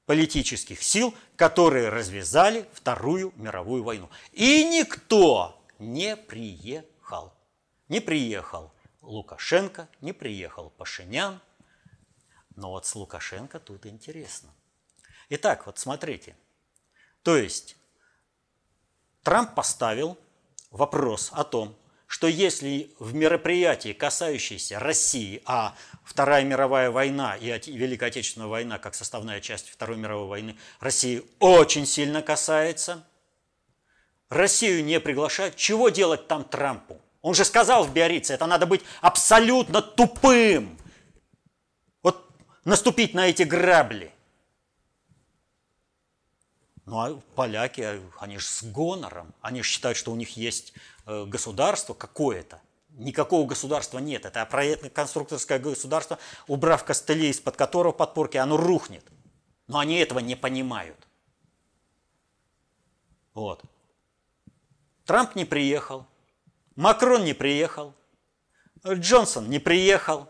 [0.07, 4.11] политических сил, которые развязали Вторую мировую войну.
[4.32, 7.32] И никто не приехал.
[7.88, 11.40] Не приехал Лукашенко, не приехал Пашинян.
[12.57, 14.50] Но вот с Лукашенко тут интересно.
[15.28, 16.36] Итак, вот смотрите.
[17.22, 17.76] То есть
[19.22, 20.18] Трамп поставил
[20.70, 21.76] вопрос о том,
[22.12, 28.94] что если в мероприятии, касающиеся России, а Вторая мировая война и Великая Отечественная война как
[28.94, 33.02] составная часть Второй мировой войны России очень сильно касается,
[34.28, 37.00] Россию не приглашают, чего делать там Трампу?
[37.22, 40.78] Он же сказал в Биорице, это надо быть абсолютно тупым.
[42.02, 42.28] Вот
[42.66, 44.12] наступить на эти грабли.
[46.85, 50.74] Ну а поляки, они же с гонором, они же считают, что у них есть
[51.05, 52.61] Э, государство какое-то.
[52.91, 54.24] Никакого государства нет.
[54.24, 59.05] Это проектно-конструкторское государство, убрав костыли, из-под которого подпорки, оно рухнет.
[59.66, 61.09] Но они этого не понимают.
[63.35, 63.62] Вот.
[65.07, 66.07] Трамп не приехал,
[66.76, 67.95] Макрон не приехал,
[68.87, 70.28] Джонсон не приехал.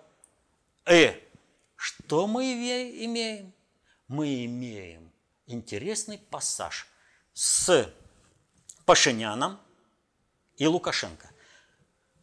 [0.87, 1.15] Э,
[1.77, 3.53] что мы имеем?
[4.09, 5.12] Мы имеем
[5.53, 6.87] интересный пассаж
[7.33, 7.89] с
[8.85, 9.61] Пашиняном–
[10.63, 11.29] и Лукашенко.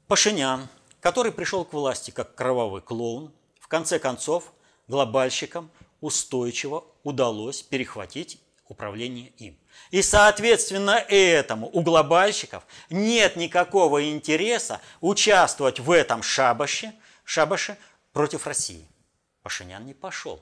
[0.08, 0.70] Пашинян,
[1.02, 4.54] который пришел к власти как кровавый клоун, в конце концов
[4.88, 5.70] глобальщикам
[6.00, 9.60] устойчиво удалось перехватить управление им.
[9.92, 16.94] И, соответственно, этому у глобальщиков нет никакого интереса участвовать в этом шабаше,
[17.26, 17.78] шабаше
[18.14, 18.88] против России.
[19.42, 20.42] Пашинян не пошел.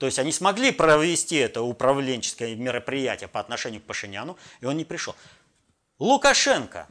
[0.00, 4.86] То есть они смогли провести это управленческое мероприятие по отношению к Пашиняну, и он не
[4.86, 5.14] пришел.
[5.98, 6.88] Лукашенко.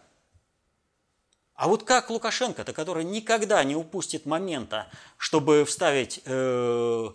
[1.56, 4.88] А вот как Лукашенко-то, который никогда не упустит момента,
[5.18, 7.10] чтобы вставить э,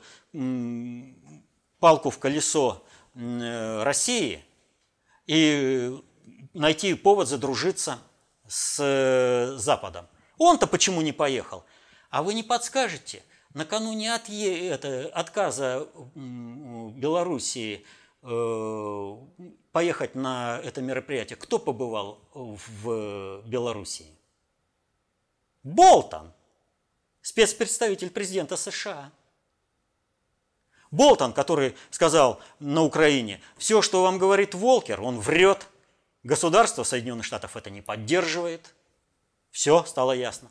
[1.78, 2.84] палку в колесо
[3.14, 4.45] э, России
[5.28, 5.97] и
[6.55, 8.01] найти повод задружиться
[8.49, 10.09] с э, Западом.
[10.38, 11.64] Он-то почему не поехал?
[12.11, 13.22] А вы не подскажете,
[13.55, 17.84] накануне от, это, отказа Белоруссии
[18.26, 19.16] Э,
[19.72, 24.07] поехать на это мероприятие, кто побывал в Белоруссии?
[25.62, 26.32] Болтон,
[27.20, 29.12] спецпредставитель президента США.
[30.90, 35.66] Болтон, который сказал на Украине, все, что вам говорит Волкер, он врет.
[36.22, 38.74] Государство Соединенных Штатов это не поддерживает.
[39.50, 40.50] Все стало ясно.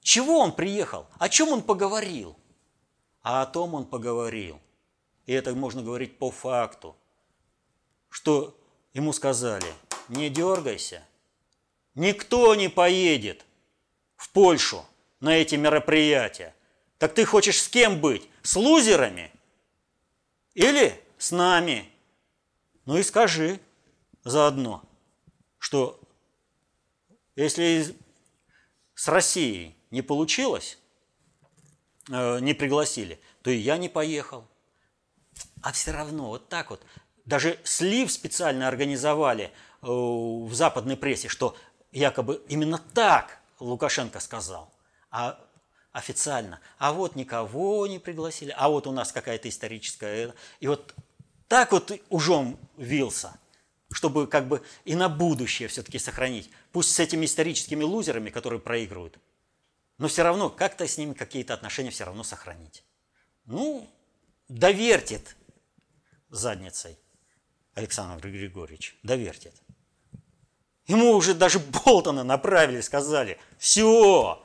[0.00, 1.06] Чего он приехал?
[1.18, 2.36] О чем он поговорил?
[3.22, 4.60] А о том он поговорил,
[5.26, 6.96] и это можно говорить по факту,
[8.08, 8.56] что
[8.94, 9.66] ему сказали,
[10.08, 11.02] не дергайся,
[11.94, 13.44] никто не поедет
[14.16, 14.84] в Польшу
[15.20, 16.54] на эти мероприятия.
[16.98, 18.28] Так ты хочешь с кем быть?
[18.42, 19.32] С лузерами?
[20.54, 21.90] Или с нами?
[22.86, 23.60] Ну и скажи
[24.24, 24.82] заодно,
[25.58, 26.00] что
[27.36, 27.94] если
[28.94, 30.78] с Россией не получилось,
[32.10, 34.46] э, не пригласили, то и я не поехал.
[35.62, 36.82] А все равно вот так вот,
[37.24, 39.50] даже слив специально организовали э,
[39.86, 41.56] в западной прессе, что
[41.92, 44.72] якобы именно так Лукашенко сказал.
[45.10, 45.38] А
[45.92, 46.60] официально.
[46.78, 50.34] А вот никого не пригласили, а вот у нас какая-то историческая...
[50.60, 50.94] И вот
[51.48, 53.38] так вот ужом вился,
[53.90, 56.50] чтобы как бы и на будущее все-таки сохранить.
[56.72, 59.18] Пусть с этими историческими лузерами, которые проигрывают,
[59.98, 62.84] но все равно как-то с ними какие-то отношения все равно сохранить.
[63.44, 63.88] Ну,
[64.48, 65.36] довертит
[66.30, 66.98] задницей
[67.74, 69.54] Александр Григорьевич, довертит.
[70.86, 74.42] Ему уже даже Болтона направили, сказали, все,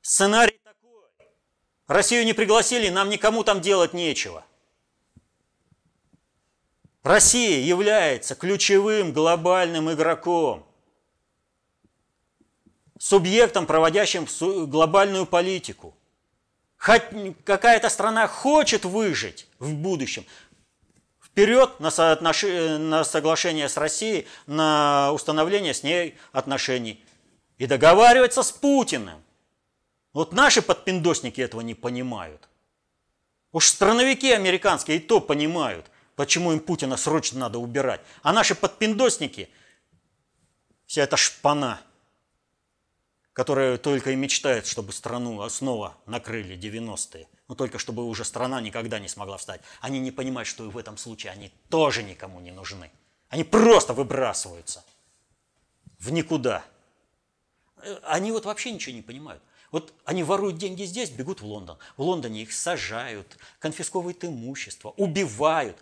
[0.00, 1.02] сценарий такой.
[1.88, 4.44] Россию не пригласили, нам никому там делать нечего.
[7.02, 10.69] Россия является ключевым глобальным игроком,
[13.00, 14.26] субъектом, проводящим
[14.66, 15.96] глобальную политику.
[16.76, 20.26] Какая-то страна хочет выжить в будущем,
[21.24, 22.42] вперед на, соотнош...
[22.42, 27.02] на соглашение с Россией, на установление с ней отношений.
[27.56, 29.22] И договариваться с Путиным.
[30.12, 32.48] Вот наши подпиндосники этого не понимают.
[33.52, 35.86] Уж страновики американские и то понимают,
[36.16, 38.00] почему им Путина срочно надо убирать.
[38.22, 39.48] А наши подпиндосники,
[40.86, 41.80] вся эта шпана,
[43.40, 49.00] которая только и мечтает, чтобы страну снова накрыли 90-е– но только чтобы уже страна никогда
[49.00, 49.60] не смогла встать.
[49.80, 52.92] Они не понимают, что и в этом случае они тоже никому не нужны.
[53.28, 54.84] Они просто выбрасываются
[55.98, 56.64] в никуда.
[57.82, 59.42] Э, они вот вообще ничего не понимают.
[59.72, 61.76] Вот они воруют деньги здесь, бегут в Лондон.
[61.96, 65.76] В Лондоне их сажают, конфисковывают имущество, убивают.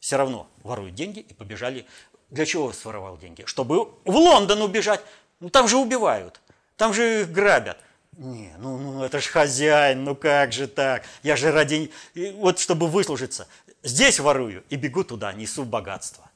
[0.00, 1.86] Все равно воруют деньги и побежали.
[2.30, 3.44] Для чего своровал деньги?
[3.44, 5.02] Чтобы в Лондон убежать.
[5.38, 6.40] Ну там же убивают.
[6.76, 7.78] Там же их грабят.
[8.12, 11.04] Не, ну, ну это же хозяин, ну как же так?
[11.22, 11.90] Я же ради...
[12.36, 13.46] Вот чтобы выслужиться.
[13.82, 16.30] Здесь ворую и бегу туда, несу богатство.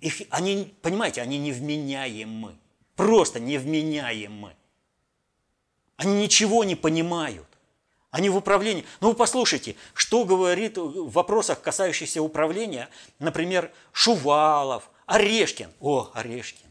[0.00, 2.56] Их, они, понимаете, они невменяемы.
[2.96, 4.54] Просто невменяемы.
[5.96, 7.46] Они ничего не понимают.
[8.10, 8.84] Они в управлении.
[9.00, 12.88] Ну вы послушайте, что говорит в вопросах, касающихся управления,
[13.18, 15.70] например, Шувалов, Орешкин.
[15.80, 16.66] О, Орешкин.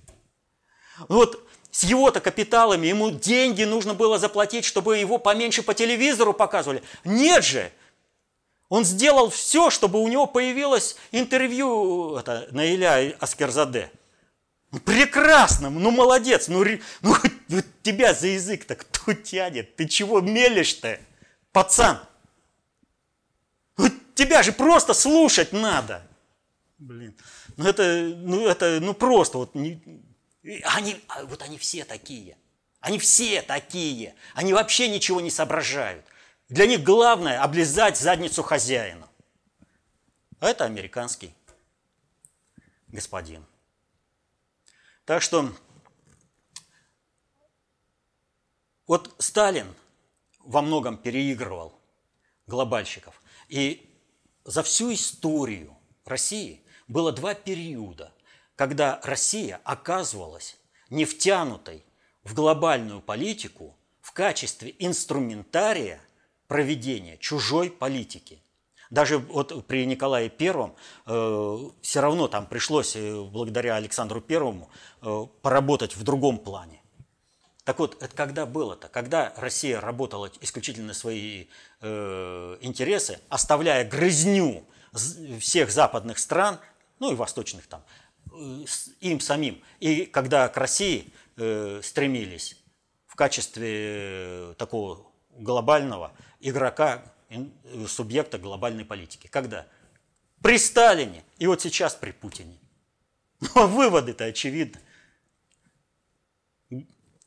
[1.07, 6.83] Вот с его-то капиталами ему деньги нужно было заплатить, чтобы его поменьше по телевизору показывали.
[7.03, 7.71] Нет же!
[8.69, 13.91] Он сделал все, чтобы у него появилось интервью это, Наиля Аскерзаде.
[14.85, 16.63] Прекрасно, ну молодец, ну,
[17.01, 17.15] ну,
[17.47, 19.75] ну тебя за язык-то кто тянет?
[19.75, 20.99] Ты чего мелешь-то,
[21.51, 21.99] пацан?
[23.77, 26.05] Ну, тебя же просто слушать надо.
[26.77, 27.15] Блин,
[27.57, 29.81] ну это, ну это, ну просто вот, не,
[30.43, 32.37] они, а вот они все такие.
[32.79, 34.15] Они все такие.
[34.35, 36.05] Они вообще ничего не соображают.
[36.47, 39.07] Для них главное облизать задницу хозяина.
[40.39, 41.33] А это американский
[42.87, 43.45] господин.
[45.05, 45.53] Так что
[48.87, 49.75] вот Сталин
[50.39, 51.79] во многом переигрывал
[52.47, 53.21] глобальщиков.
[53.47, 53.89] И
[54.43, 58.11] за всю историю России было два периода,
[58.59, 60.57] когда Россия оказывалась
[60.89, 61.85] не втянутой
[62.25, 66.01] в глобальную политику в качестве инструментария
[66.49, 68.43] проведения чужой политики–
[68.89, 74.67] даже вот при Николае Первом э, все равно там пришлось, э, благодаря Александру Первому,
[75.03, 76.81] э, поработать в другом плане.
[77.65, 78.87] Так вот, это когда было-то?
[78.87, 81.45] Когда Россия работала исключительно свои
[81.81, 84.63] э, интересы, оставляя грызню
[85.39, 86.59] всех западных стран,
[86.97, 87.83] ну и восточных там,
[89.01, 89.61] им самим.
[89.79, 92.57] И когда к России э, стремились
[93.07, 95.05] в качестве э, такого
[95.37, 97.03] глобального игрока
[97.87, 99.27] субъекта глобальной политики.
[99.27, 99.67] Когда?
[100.41, 102.57] При Сталине и вот сейчас при Путине.
[103.41, 104.81] Ну, а выводы-то очевидны.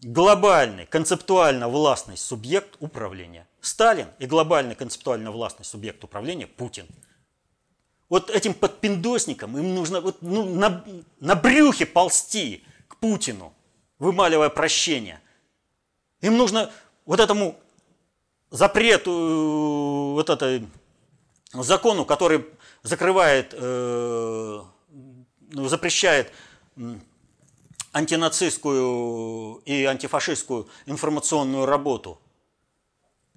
[0.03, 3.47] Глобальный, концептуально властный субъект управления.
[3.63, 6.87] Сталин и глобальный, концептуально властный субъект управления Путин.
[8.13, 10.85] Вот этим подпиндосникам им нужно вот, ну, на,
[11.21, 13.55] на брюхе ползти к Путину,
[13.99, 15.19] вымаливая прощение.
[16.21, 16.71] Им нужно
[17.07, 17.57] вот этому
[18.51, 20.63] запрет, вот это,
[21.55, 22.45] закону, который
[22.83, 24.61] закрывает, э,
[25.53, 26.33] ну, запрещает
[27.93, 32.21] антинацистскую и антифашистскую информационную работу,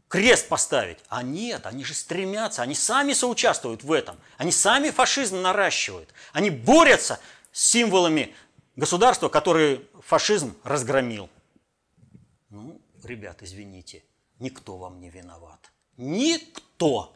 [0.07, 0.99] крест поставить.
[1.09, 4.17] А нет, они же стремятся, они сами соучаствуют в этом.
[4.37, 6.09] Они сами фашизм наращивают.
[6.33, 7.19] Они борются
[7.51, 8.33] с символами
[8.75, 11.29] государства, которые фашизм разгромил.
[12.49, 14.03] Ну, ребят, извините–
[14.39, 15.71] Никто вам не виноват.
[15.97, 17.15] Никто.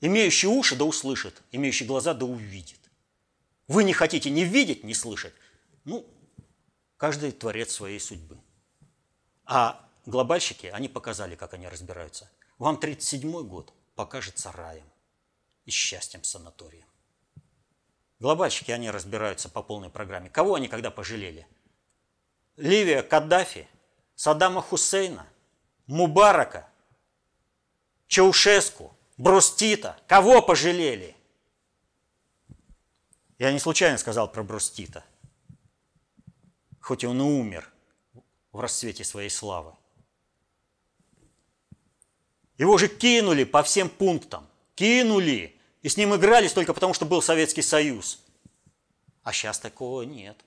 [0.00, 2.80] Имеющий уши да услышит, имеющий глаза да увидит.
[3.68, 5.34] Вы не хотите ни видеть, ни слышать.
[5.84, 6.06] Ну,
[6.96, 8.38] каждый творец своей судьбы.
[9.44, 12.30] А глобальщики, они показали, как они разбираются.
[12.58, 14.90] Вам 37-й год покажется раем
[15.64, 16.86] и счастьем санаторием.
[18.18, 20.30] Глобальщики, они разбираются по полной программе.
[20.30, 21.46] Кого они когда пожалели?
[22.56, 23.68] Ливия Каддафи,
[24.14, 25.26] Саддама Хусейна–
[25.86, 26.68] Мубарака,
[28.08, 29.96] Чаушеску, Брустита.
[30.08, 31.16] Кого пожалели?
[33.38, 35.04] Я не случайно сказал про Брустита.
[36.80, 37.70] Хоть он и умер
[38.52, 39.74] в расцвете своей славы.
[42.58, 44.48] Его же кинули по всем пунктам.
[44.74, 45.58] Кинули.
[45.82, 48.20] И с ним игрались только потому, что был Советский Союз.
[49.22, 50.42] А сейчас такого нет.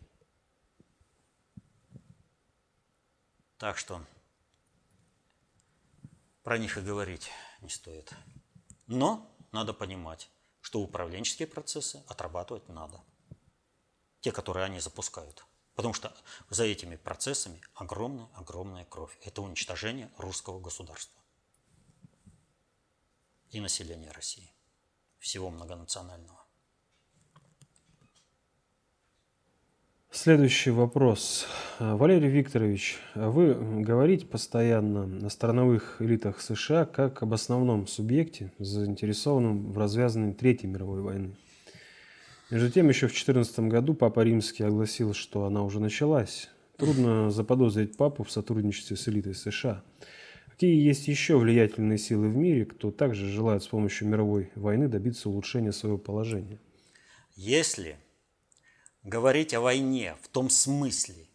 [3.58, 4.04] Так что
[6.44, 7.30] про них и говорить
[7.62, 8.12] не стоит.
[8.88, 10.30] Но надо понимать,
[10.62, 13.02] что управленческие процессы отрабатывать надо.
[14.22, 15.46] Те, которые они запускают.
[15.76, 16.14] Потому что
[16.50, 19.16] за этими процессами огромная-огромная кровь.
[19.22, 21.19] Это уничтожение русского государства
[23.52, 24.52] и населения России,
[25.18, 26.40] всего многонационального.
[30.12, 31.46] Следующий вопрос.
[31.80, 39.78] Валерий Викторович, вы говорите постоянно о страновых элитах США как об основном субъекте, заинтересованном в
[39.78, 41.38] развязании Третьей мировой войны.
[42.50, 46.50] Между тем, еще в 2014 году Папа Римский огласил, что она уже началась.
[46.78, 49.84] Трудно заподозрить Папу в сотрудничестве с элитой США.
[50.60, 55.30] Какие есть еще влиятельные силы в мире, кто также желает с помощью мировой войны добиться
[55.30, 56.60] улучшения своего положения?
[57.38, 57.98] Если
[59.04, 61.30] говорить о войне в том смысле,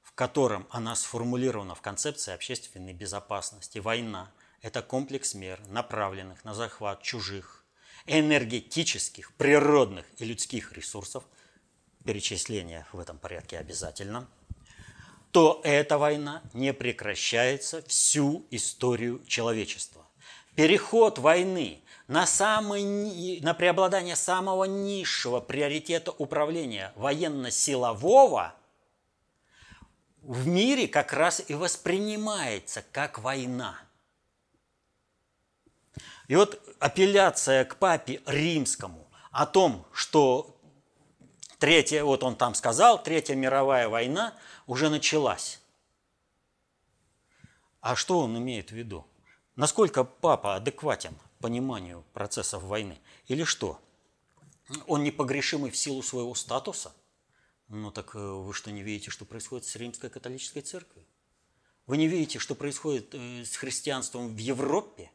[0.00, 3.78] в котором она сформулирована в концепции общественной безопасности.
[3.78, 7.66] Война– это комплекс мер, направленных на захват чужих,
[8.06, 11.24] энергетических, природных и людских ресурсов,
[12.06, 14.26] перечисление в этом порядке обязательно,
[15.32, 20.06] то эта война не прекращается всю историю человечества.
[20.54, 28.54] Переход войны на, самый, на преобладание самого низшего приоритета управления военно-силового
[30.20, 33.78] в мире как раз и воспринимается как война.
[36.28, 40.54] И вот апелляция к папе римскому о том, что
[41.58, 44.34] третья, вот он там сказал, Третья мировая война
[44.72, 45.60] уже началась.
[47.80, 49.06] А что он имеет в виду?
[49.54, 52.98] Насколько папа адекватен пониманию процессов войны?
[53.26, 53.78] Или что?
[54.86, 56.94] Он непогрешимый в силу своего статуса?
[57.68, 61.04] Ну так э, вы что, не видите, что происходит с Римской католической церковью?
[61.86, 65.10] Вы не видите, что происходит э, с христианством в Европе?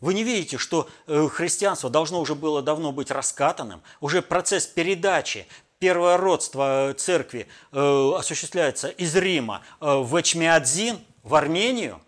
[0.00, 3.82] Вы не видите, что э, христианство должно уже было давно быть раскатанным?
[4.00, 5.46] Уже процесс передачи
[5.78, 12.00] первое родство церкви осуществляется из Рима в Эчмиадзин, в Армению?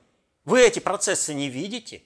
[0.44, 2.02] Вы эти процессы не видите?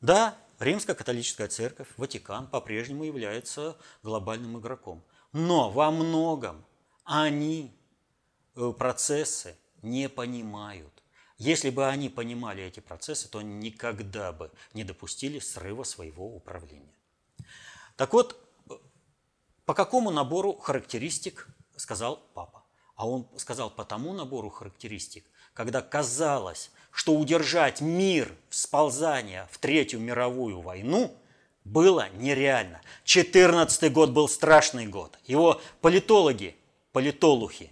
[0.00, 5.04] Да, Римская католическая церковь, Ватикан по-прежнему является глобальным игроком.
[5.32, 6.64] Но во многом
[7.04, 7.74] они
[8.56, 11.02] э, процессы не понимают.
[11.38, 16.94] Если бы они понимали эти процессы, то никогда бы не допустили срыва своего управления.
[17.96, 18.39] Так вот,
[19.70, 21.46] по какому набору характеристик
[21.76, 22.64] сказал папа?
[22.96, 29.58] А он сказал по тому набору характеристик, когда казалось, что удержать мир в сползания в
[29.58, 31.16] Третью мировую войну
[31.62, 32.80] было нереально.
[33.04, 35.16] 14 год был страшный год.
[35.24, 36.56] Его политологи,
[36.90, 37.70] политолухи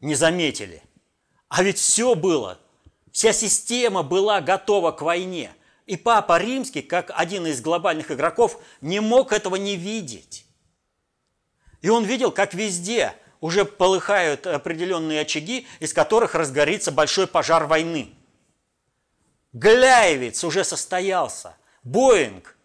[0.00, 0.82] не заметили.
[1.48, 2.58] А ведь все было,
[3.12, 5.52] вся система была готова к войне.
[5.84, 10.46] И Папа Римский, как один из глобальных игроков, не мог этого не видеть.
[11.82, 18.14] И он видел, как везде– уже полыхают определенные очаги, из которых разгорится большой пожар войны.
[19.52, 21.56] Гляевец уже состоялся.
[21.82, 22.56] Боинг,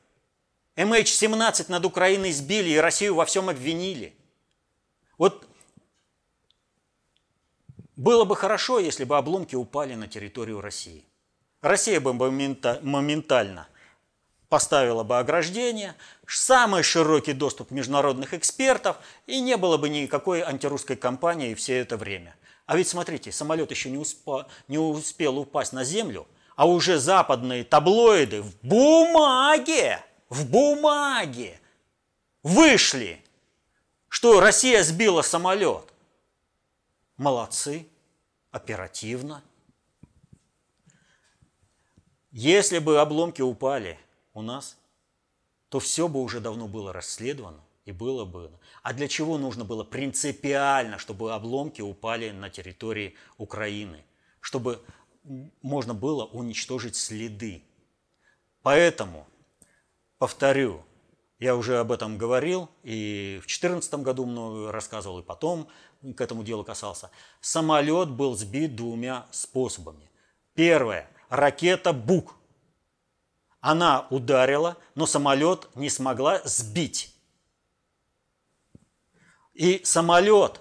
[0.76, 4.16] MH17 над Украиной сбили и Россию во всем обвинили.
[5.18, 5.48] Вот
[7.96, 11.06] было бы хорошо, если бы обломки упали на территорию России.
[11.62, 13.68] Россия бы моментально
[14.54, 15.96] поставила бы ограждение,
[16.28, 22.36] самый широкий доступ международных экспертов, и не было бы никакой антирусской кампании все это время.
[22.68, 27.64] А ведь смотрите, самолет еще не, успа, не успел упасть на землю, а уже западные
[27.64, 31.60] таблоиды в бумаге, в бумаге
[32.44, 33.24] вышли,
[34.08, 35.92] что Россия сбила самолет.
[37.18, 37.88] Молодцы,
[38.52, 39.42] оперативно.
[42.30, 43.98] Если бы обломки упали
[44.34, 44.78] у нас,
[45.70, 48.52] то все бы уже давно было расследовано и было бы.
[48.82, 54.04] А для чего нужно было принципиально, чтобы обломки упали на территории Украины?
[54.40, 54.82] Чтобы
[55.62, 57.64] можно было уничтожить следы.
[58.62, 59.28] Поэтому,
[60.18, 60.84] повторю,
[61.40, 65.68] я уже об этом говорил, и в 2014 году много рассказывал, и потом
[66.16, 67.12] к этому делу касался.
[67.42, 70.10] Самолет был сбит двумя способами.
[70.54, 72.36] Первое– ракета «Бук»,
[73.64, 77.16] она ударила, но самолет не смогла сбить.
[79.54, 80.60] И самолет,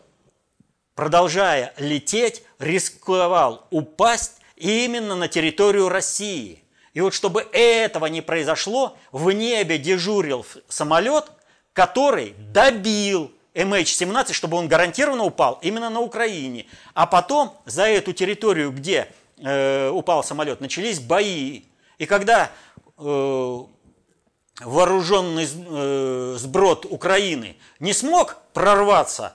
[0.95, 6.63] продолжая лететь, рисковал упасть именно на территорию России.
[6.95, 11.25] И вот чтобы этого не произошло, в небе дежурил самолет,
[11.73, 16.67] который добил MH17, чтобы он гарантированно упал именно на Украине.
[16.95, 21.63] А потом за эту территорию, где э, упал самолет, начались бои.
[21.99, 22.53] И когда
[22.97, 29.35] вооруженный э, сброд Украины не смог прорваться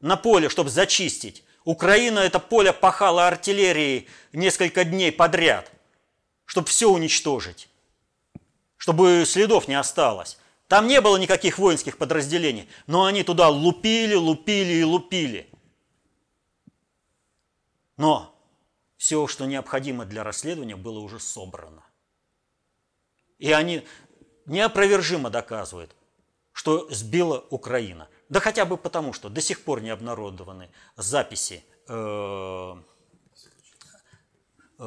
[0.00, 5.70] на поле, чтобы зачистить, Украина это поле пахала артиллерией несколько дней подряд,
[6.46, 7.68] чтобы все уничтожить,
[8.78, 10.38] чтобы следов не осталось.
[10.66, 15.48] Там не было никаких воинских подразделений, но они туда лупили, лупили и лупили.
[17.96, 18.34] Но
[18.96, 21.82] все, что необходимо для расследования, было уже собрано.
[23.38, 23.86] И они
[24.46, 25.94] неопровержимо доказывают,
[26.52, 28.08] что сбила Украина.
[28.28, 32.74] Да хотя бы потому, что до сих пор не обнародованы записи э,
[34.78, 34.82] э,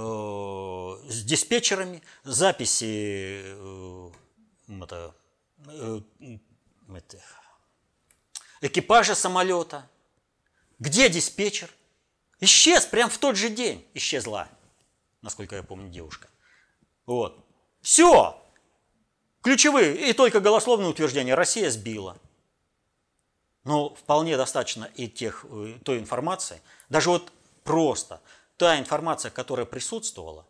[1.09, 4.11] с диспетчерами, записи э,
[8.61, 9.89] экипажа самолета.
[10.79, 11.69] Где диспетчер?
[12.39, 13.85] Исчез прямо в тот же день.
[13.93, 14.49] Исчезла,
[15.21, 16.27] насколько я помню, девушка.
[17.05, 17.45] Вот.
[17.81, 18.37] Все.
[19.41, 21.35] Ключевые и только голословные утверждения.
[21.35, 22.17] Россия сбила.
[23.63, 26.61] Но вполне достаточно и тех, э, той информации.
[26.89, 27.31] Даже вот
[27.63, 28.21] просто
[28.57, 30.45] та информация, которая присутствовала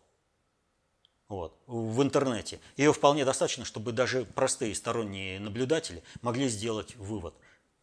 [1.28, 7.34] вот, в интернете, ее вполне достаточно, чтобы даже простые сторонние наблюдатели могли сделать вывод,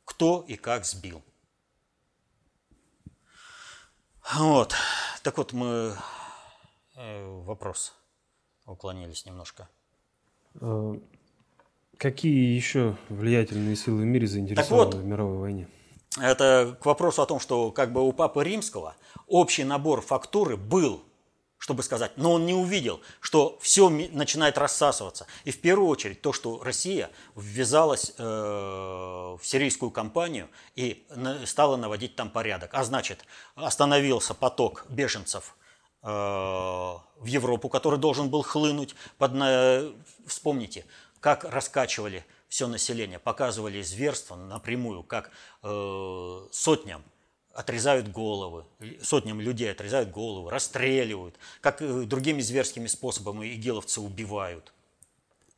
[0.04, 1.22] кто и как сбил.
[4.34, 4.74] Вот.
[5.22, 5.96] Так вот, мы
[6.96, 7.97] э, вопрос
[8.68, 9.68] уклонились немножко.
[10.60, 10.94] Э,
[11.96, 15.68] какие еще влиятельные силы в мире заинтересованы вот, в мировой войне?
[16.20, 18.96] Это к вопросу о том, что как бы у Папы Римского
[19.26, 21.04] общий набор фактуры был,
[21.58, 25.26] чтобы сказать, но он не увидел, что все начинает рассасываться.
[25.44, 31.06] И в первую очередь то, что Россия ввязалась э, в сирийскую кампанию и
[31.44, 32.70] стала наводить там порядок.
[32.72, 35.56] А значит, остановился поток беженцев
[36.02, 38.94] в Европу, который должен был хлынуть.
[39.18, 39.32] Под,
[40.26, 40.86] вспомните,
[41.20, 45.30] как раскачивали все население, показывали зверство напрямую, как
[45.62, 47.02] э, сотням
[47.52, 48.64] отрезают головы,
[49.02, 54.72] сотням людей отрезают головы, расстреливают, как э, другими зверскими способами игиловцы убивают.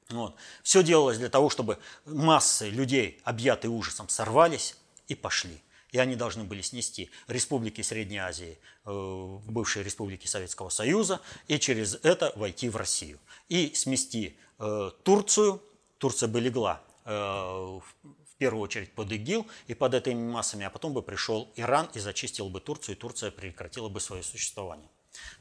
[0.08, 0.34] Вот.
[0.62, 4.76] Все делалось для того, чтобы массы людей, объятые ужасом, сорвались
[5.06, 5.62] и пошли
[5.92, 11.96] и они должны были снести республики Средней Азии, э, бывшие республики Советского Союза, и через
[12.02, 13.18] это войти в Россию.
[13.48, 15.62] И смести э, Турцию,
[15.98, 20.94] Турция бы легла э, в первую очередь под ИГИЛ и под этими массами, а потом
[20.94, 24.88] бы пришел Иран и зачистил бы Турцию, и Турция прекратила бы свое существование.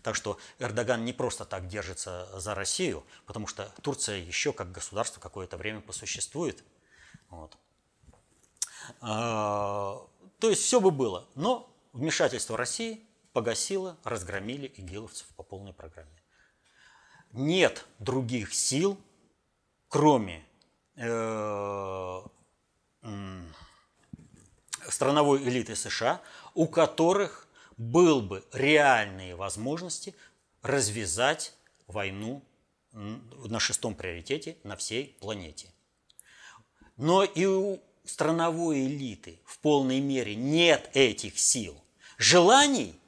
[0.02, 5.22] Так что Эрдоган не просто так держится за Россию, потому что Турция еще как государство
[5.22, 6.64] какое-то время посуществует.
[7.30, 7.56] Вот.
[10.40, 16.10] То есть все бы было, но вмешательство России погасило, разгромили игиловцев по полной программе.
[17.34, 18.98] Нет других сил,
[19.90, 20.44] кроме
[20.96, 22.22] э,
[24.88, 26.22] страновой элиты США,
[26.54, 30.16] у которых был бы реальные возможности
[30.62, 31.54] развязать
[31.88, 32.44] войну
[32.92, 35.70] на шестом приоритете на всей планете.
[36.98, 37.80] Но и у
[38.10, 41.82] страновой элиты в полной мере нет этих сил.
[42.18, 43.00] Желаний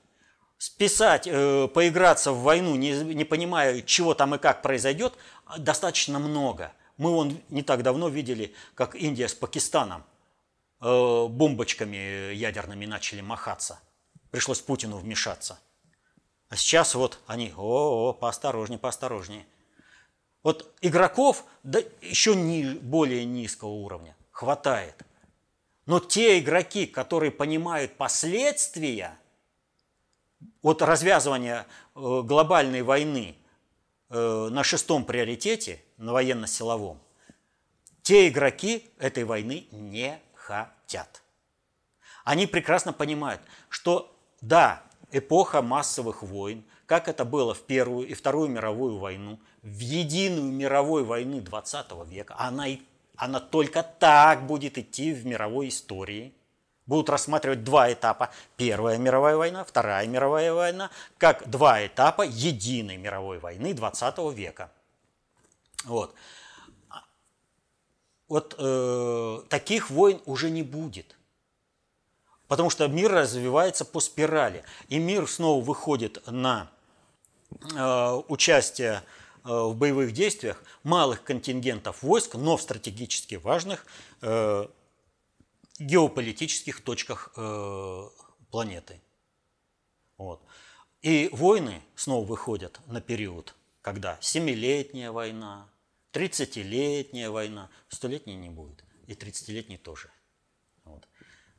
[0.58, 5.14] списать, э, поиграться в войну, не, не понимая, чего там и как произойдет,
[5.58, 6.72] достаточно много.
[6.98, 10.04] Мы вон не так давно видели, как Индия с Пакистаном
[10.82, 13.80] э, бомбочками ядерными начали махаться.
[14.30, 15.60] Пришлось Путину вмешаться.
[16.50, 19.46] А сейчас вот они, о, о поосторожнее, поосторожнее.
[20.44, 24.96] Вот игроков да, еще ни, более низкого уровня хватает.
[25.86, 29.16] Но те игроки, которые понимают последствия
[30.64, 33.36] от развязывания э, глобальной войны
[34.10, 37.00] э, на шестом приоритете, на военно-силовом,
[38.02, 41.22] те игроки этой войны не хотят.
[42.24, 44.12] Они прекрасно понимают, что
[44.42, 44.82] да,
[45.12, 51.06] эпоха массовых войн, как это было в Первую и Вторую мировую войну, в единую мировую
[51.06, 52.80] войну 20 века, она и
[53.22, 56.34] она только так будет идти в мировой истории.
[56.88, 58.32] Будут рассматривать два этапа.
[58.58, 64.72] Первая мировая война, Вторая мировая война, как два этапа единой мировой войны 20 века.
[65.84, 66.16] Вот.
[68.28, 71.16] Вот э, таких войн уже не будет.
[72.48, 74.64] Потому что мир развивается по спирали.
[74.90, 76.72] И мир снова выходит на
[77.52, 79.04] э, участие
[79.44, 83.86] в боевых действиях малых контингентов войск, но в стратегически важных
[84.22, 84.68] э,
[85.80, 88.10] геополитических точках э,
[88.52, 89.02] планеты.
[90.18, 90.42] Вот.
[91.02, 95.68] И войны снова выходят на период, когда семилетняя война,
[96.14, 100.12] 30-летняя война, столетней не будет, и 30-летней тоже.
[100.84, 101.08] Вот.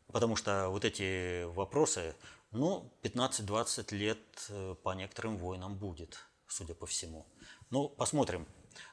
[0.07, 2.15] Потому что вот эти вопросы,
[2.53, 4.51] ну, 15-20 лет
[4.83, 7.27] по некоторым войнам будет, судя по всему.
[7.73, 8.47] Ну, посмотрим.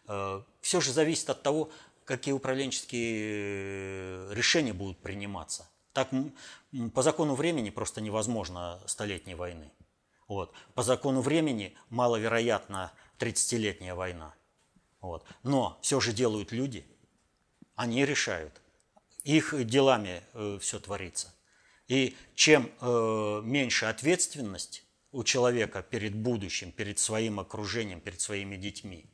[0.07, 1.69] Э, Все же зависит от того,
[2.05, 5.69] какие управленческие решения будут приниматься.
[5.93, 6.09] Так
[6.93, 9.69] по закону времени просто невозможно столетней войны.
[10.30, 10.53] Вот.
[10.75, 14.34] По закону времени маловероятна 30-летняя война.
[15.01, 15.25] Вот.
[15.43, 16.86] Но все же делают люди,
[17.75, 18.61] они решают.
[19.25, 21.34] Их делами э, все творится.
[21.89, 29.05] И чем э, меньше ответственность у человека перед будущим, перед своим окружением, перед своими детьми,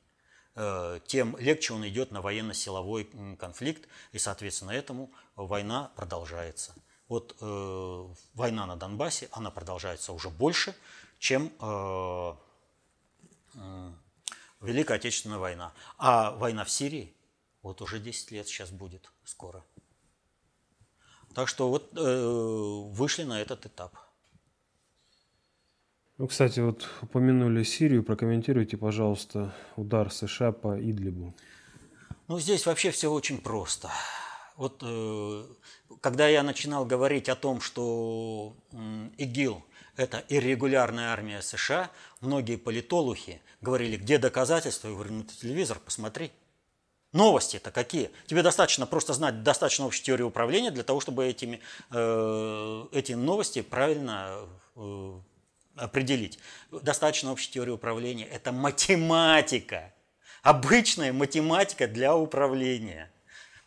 [0.56, 6.74] э, тем легче он идет на военно-силовой конфликт, и, соответственно, этому война продолжается.
[7.08, 10.76] Вот э, война на Донбассе, она продолжается уже больше,
[11.20, 12.34] чем э,
[13.56, 13.91] э,
[14.62, 15.74] Великая Отечественная война.
[15.98, 17.14] А война в Сирии
[17.62, 19.64] вот уже 10 лет сейчас будет скоро.
[21.34, 23.98] Так что вот э, вышли на этот этап.
[26.18, 28.01] Ну, кстати, вот упомянули Сирию.
[28.01, 31.34] Прокомментируйте, пожалуйста, удар США по Идлибу.
[32.30, 33.89] Ну, здесь вообще все очень просто.
[34.55, 35.43] Вот э,
[35.99, 38.55] когда я начинал говорить о том, что
[39.18, 39.61] ИГИЛ–
[39.97, 41.91] это иррегулярная армия США,
[42.22, 44.88] многие политологи говорили, где доказательства?
[44.88, 46.32] Я говорю, ну, ты телевизор посмотри.
[47.11, 48.09] Новости-то какие?
[48.26, 51.59] Тебе достаточно просто знать достаточно общей теории управления для того, чтобы этими,
[51.91, 54.39] э, эти новости правильно
[54.78, 55.20] э,
[55.76, 56.39] определить.
[56.71, 58.26] Достаточно общей теории управления.
[58.26, 59.93] Это математика.
[60.41, 63.11] Обычная математика для управления.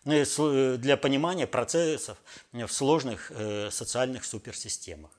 [0.05, 2.19] Ну э, для понимания процессов
[2.53, 5.11] в сложных э, социальных суперсистемах.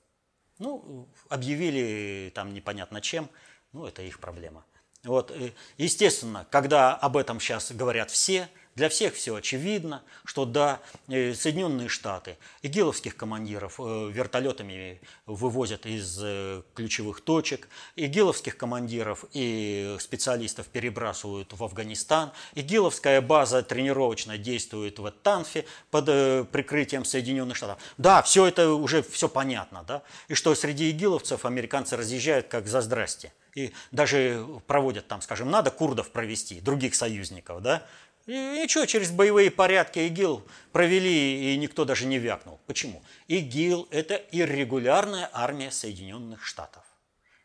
[0.58, 3.30] Ну, объявили там непонятно чем,
[3.72, 4.66] ну, это их проблема.
[5.04, 8.50] Вот, э, естественно, когда об этом сейчас говорят все,
[8.80, 16.18] для всех все очевидно, что да, э, Соединенные Штаты игиловских командиров э, вертолетами вывозят из
[16.24, 17.68] э, ключевых точек,
[17.98, 26.06] игиловских командиров и специалистов перебрасывают в Афганистан, игиловская база тренировочно действует в Танфе под
[26.50, 27.80] прикрытием Соединенных Штатов.
[27.98, 32.80] Да, все это уже все понятно, да, и что среди игиловцев американцы разъезжают как за
[32.80, 33.34] здрасте.
[33.56, 37.84] И даже проводят там, скажем, надо курдов провести, других союзников, да,
[38.30, 42.60] и ничего, через боевые порядки ИГИЛ провели, и никто даже не вякнул.
[42.68, 43.02] Почему?
[43.28, 46.84] ИГИЛ– это иррегулярная армия Соединенных Штатов,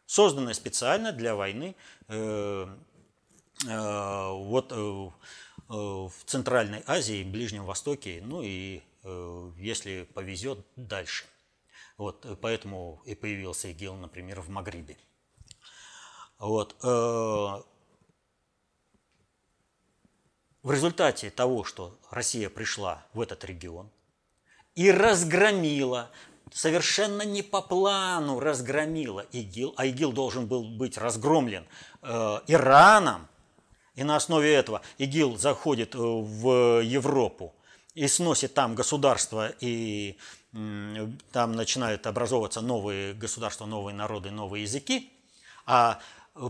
[0.04, 1.74] созданная специально для войны
[2.08, 2.66] э,
[3.66, 11.24] э, вот, э, э в Центральной Азии, Ближнем Востоке, ну и, э, если повезет, дальше.
[11.96, 14.98] Вот, поэтому и появился ИГИЛ, например, в Магрибе.
[16.38, 17.62] Вот, э,
[20.64, 23.90] в результате того, что Россия пришла в этот регион
[24.74, 26.10] и разгромила,
[26.52, 31.66] совершенно не по плану разгромила ИГИЛ, а ИГИЛ должен был быть разгромлен
[32.02, 33.28] э, Ираном,
[33.94, 37.54] и на основе этого ИГИЛ заходит э, в Европу
[37.94, 40.16] и сносит там государство, и
[40.54, 45.12] э, там начинают образовываться новые государства, новые народы, новые языки,
[45.66, 46.00] а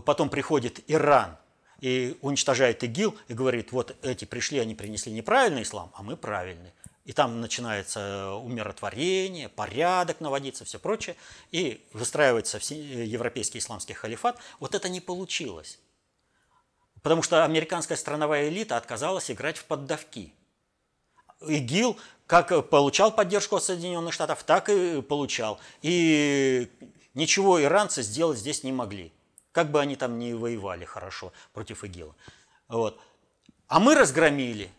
[0.05, 1.37] потом приходит Иран–
[1.85, 6.71] и уничтожает ИГИЛ и говорит, вот эти пришли, они принесли неправильный ислам, а мы правильный.
[7.03, 11.15] И там начинается умиротворение, порядок наводиться, все прочее,
[11.51, 14.39] и выстраивается европейский исламский халифат.
[14.59, 15.77] Вот это не получилось.
[17.03, 20.33] Потому что американская страновая элита отказалась играть в поддавки.
[21.47, 25.59] ИГИЛ как получал поддержку от Соединенных Штатов, так и получал.
[25.83, 26.67] И
[27.13, 29.14] ничего иранцы сделать здесь не могли
[29.55, 32.13] как бы они там ни воевали хорошо против ИГИЛа.
[32.67, 32.99] Вот.
[33.67, 34.69] А мы разгромили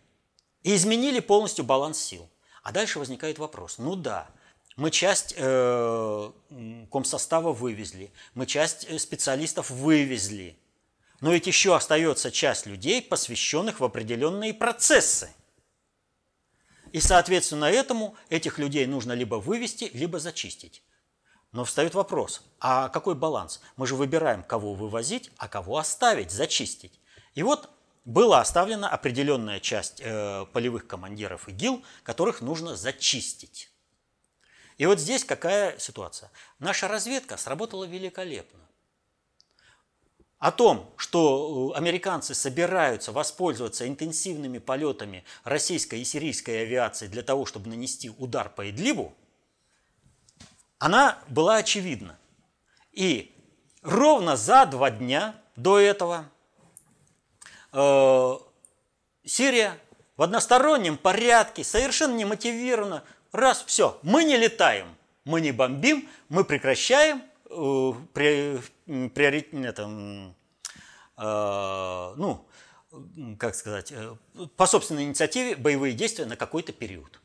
[0.62, 2.28] и изменили полностью баланс сил.
[2.62, 3.78] А дальше возникает вопрос.
[3.78, 4.28] Ну да,
[4.76, 6.30] мы часть э,
[6.92, 10.58] комсостава вывезли, мы часть э, специалистов вывезли,
[11.22, 15.30] но ведь еще остается часть людей, посвященных в определенные процессы.
[16.92, 20.82] И, соответственно, этому этих людей нужно либо вывести, либо зачистить.
[21.56, 23.62] Но встает вопрос, а какой баланс?
[23.76, 27.00] Мы же выбираем, кого вывозить, а кого оставить, зачистить.
[27.34, 27.70] И вот
[28.04, 33.70] была оставлена определенная часть э, полевых командиров ИГИЛ, которых нужно зачистить.
[34.76, 36.30] И вот здесь какая ситуация?
[36.58, 38.60] Наша разведка сработала великолепно.
[40.38, 47.46] О том, что э, американцы собираются воспользоваться интенсивными полетами российской и сирийской авиации для того,
[47.46, 49.14] чтобы нанести удар по Идлибу–
[50.78, 52.18] она была очевидна.
[52.92, 53.34] И
[53.82, 56.26] ровно за два дня до этого
[57.72, 58.32] э,
[59.24, 59.78] Сирия
[60.16, 67.22] в одностороннем порядке, совершенно немотивированно, раз, все, мы не летаем, мы не бомбим, мы прекращаем
[67.50, 68.60] э, при,
[71.16, 72.46] э, ну,
[73.38, 74.16] как сказать, э,
[74.56, 77.20] по собственной инициативе боевые действия на какой-то период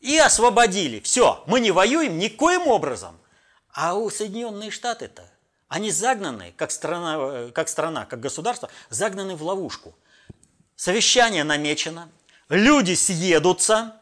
[0.00, 1.00] и освободили.
[1.00, 3.18] Все, мы не воюем никоим образом.
[3.72, 5.30] А у Соединенные Штаты-то,
[5.68, 9.94] они загнаны, как страна, как страна, как государство, загнаны в ловушку.
[10.74, 12.10] Совещание намечено,
[12.48, 13.96] люди съедутся,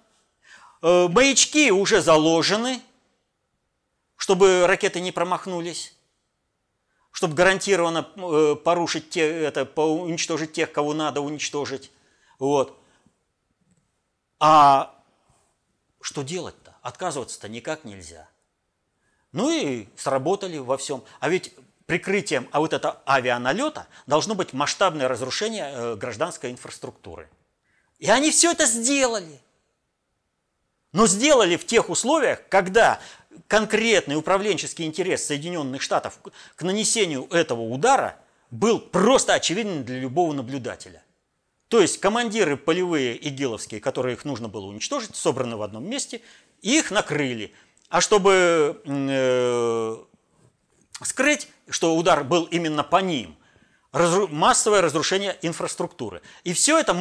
[0.81, 2.81] э, маячки уже заложены,
[4.17, 5.95] чтобы ракеты не промахнулись.
[7.11, 11.91] чтобы гарантированно э, порушить те, это, уничтожить тех, кого надо уничтожить.
[12.39, 12.79] Вот.
[14.39, 14.95] А
[16.01, 16.77] что делать-то?
[16.83, 18.29] Отказываться-то никак нельзя.
[19.33, 21.05] Ну и сработали во всем.
[21.21, 21.55] А ведь
[21.87, 27.29] прикрытием а вот это авианалета должно быть масштабное разрушение э, гражданской инфраструктуры.
[27.99, 29.41] И они все это сделали.
[30.93, 33.01] Но сделали в тех условиях, когда
[33.47, 36.19] конкретный управленческий интерес Соединенных Штатов
[36.55, 38.17] к нанесению этого удара
[38.51, 41.03] был просто очевиден для любого наблюдателя.
[41.69, 46.23] То есть командиры полевые игиловские, которые их нужно было уничтожить, собраны в одном месте,
[46.62, 47.53] их накрыли.
[47.89, 49.97] А чтобы э,
[51.03, 53.37] скрыть, что удар был именно по ним,
[53.93, 56.23] разру, массовое разрушение инфраструктуры.
[56.45, 56.95] И все это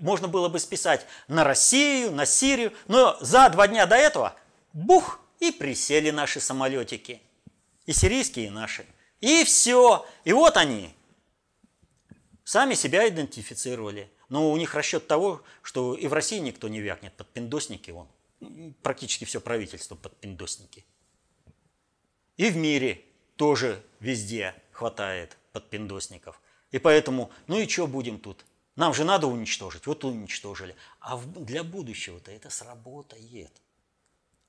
[0.00, 4.34] можно было бы списать на Россию, на Сирию, но за два дня до этого,
[4.72, 7.22] бух, и присели наши самолетики.
[7.86, 8.86] И сирийские, и наши.
[9.20, 10.06] И все.
[10.24, 10.94] И вот они.
[12.50, 14.10] Сами себя идентифицировали.
[14.28, 17.92] Но у них расчет того, что и в России никто не вякнет под пиндосники.
[17.92, 18.08] Он.
[18.82, 20.84] Практически все правительство под пиндосники.
[22.36, 23.04] И в мире
[23.36, 26.42] тоже везде хватает подпиндосников.
[26.72, 28.44] И поэтому, ну и что будем тут?
[28.74, 30.74] Нам же надо уничтожить, вот уничтожили.
[30.98, 33.52] А для будущего-то это сработает.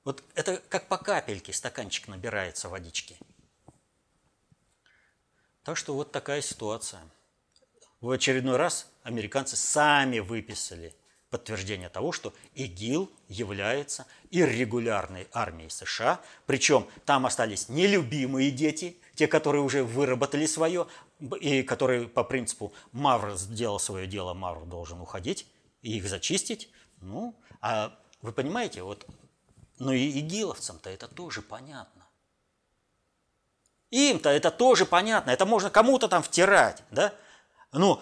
[0.02, 3.16] Вот это как по капельке стаканчик набирается водички.
[5.62, 7.08] Так что вот такая ситуация.
[8.02, 10.92] В очередной раз американцы сами выписали
[11.30, 16.20] подтверждение того, что ИГИЛ является иррегулярной армией США.
[16.44, 20.88] Причем там остались нелюбимые дети, те, которые уже выработали свое,
[21.40, 25.46] и которые по принципу Мавр сделал свое дело, Мавр должен уходить,
[25.80, 26.70] и их зачистить.
[27.00, 29.06] Ну, а вы понимаете, вот,
[29.78, 32.04] ну и игиловцам-то это тоже понятно.
[33.90, 37.14] Им-то это тоже понятно, это можно кому-то там втирать, да?
[37.72, 38.00] Ну,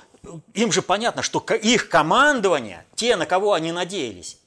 [0.54, 4.38] им же понятно, что их командование, те, на кого они надеялись,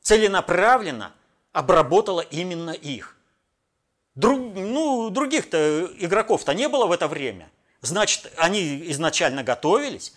[0.00, 1.12] целенаправленно
[1.52, 3.16] обработало именно их.
[4.14, 7.50] Друг, ну, других-то игроков-то не было в это время.
[7.82, 10.12] Значит, они изначально готовились.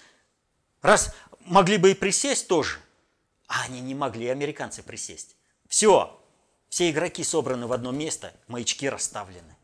[0.81, 1.13] Раз
[1.45, 2.79] могли бы и присесть тоже.
[3.47, 5.35] А они не могли, американцы, присесть.
[5.67, 6.19] Все,
[6.69, 9.55] все игроки собраны в одно место, маячки расставлены.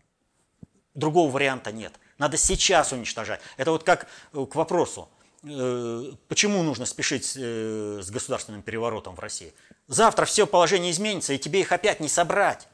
[0.93, 1.93] Другого варианта нет.
[2.17, 3.41] Надо сейчас уничтожать.
[3.57, 5.09] Это вот как э, к вопросу,
[5.43, 9.53] э, почему нужно спешить э, с государственным переворотом в России.
[9.87, 12.67] Завтра все положение изменится, и тебе их опять не собрать.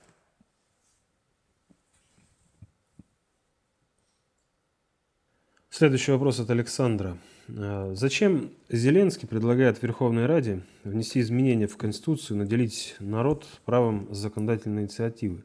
[5.70, 7.18] Следующий вопрос от Александра.
[7.48, 15.44] Зачем Зеленский предлагает Верховной Раде внести изменения в Конституцию, наделить народ правом законодательной инициативы?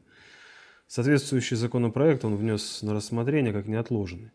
[0.89, 4.31] Соответствующий законопроект он внес на рассмотрение как неотложенный.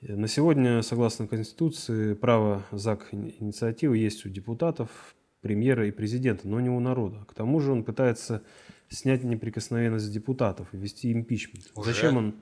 [0.00, 6.70] На сегодня, согласно Конституции, право ЗАГ инициативы есть у депутатов, премьера и президента, но не
[6.70, 7.24] у народа.
[7.26, 8.44] К тому же он пытается
[8.88, 11.72] снять неприкосновенность депутатов и ввести импичмент.
[11.74, 11.92] Уже?
[11.92, 12.34] Зачем он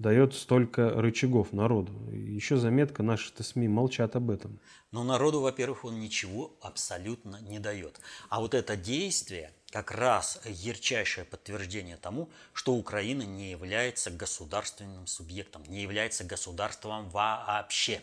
[0.00, 1.92] дает столько рычагов народу.
[2.10, 4.58] Еще заметка, наши-то СМИ молчат об этом.
[4.92, 8.00] Но народу, во-первых, он ничего абсолютно не дает.
[8.30, 15.62] А вот это действие как раз ярчайшее подтверждение тому, что Украина не является государственным субъектом,
[15.68, 18.00] не является государством вообще.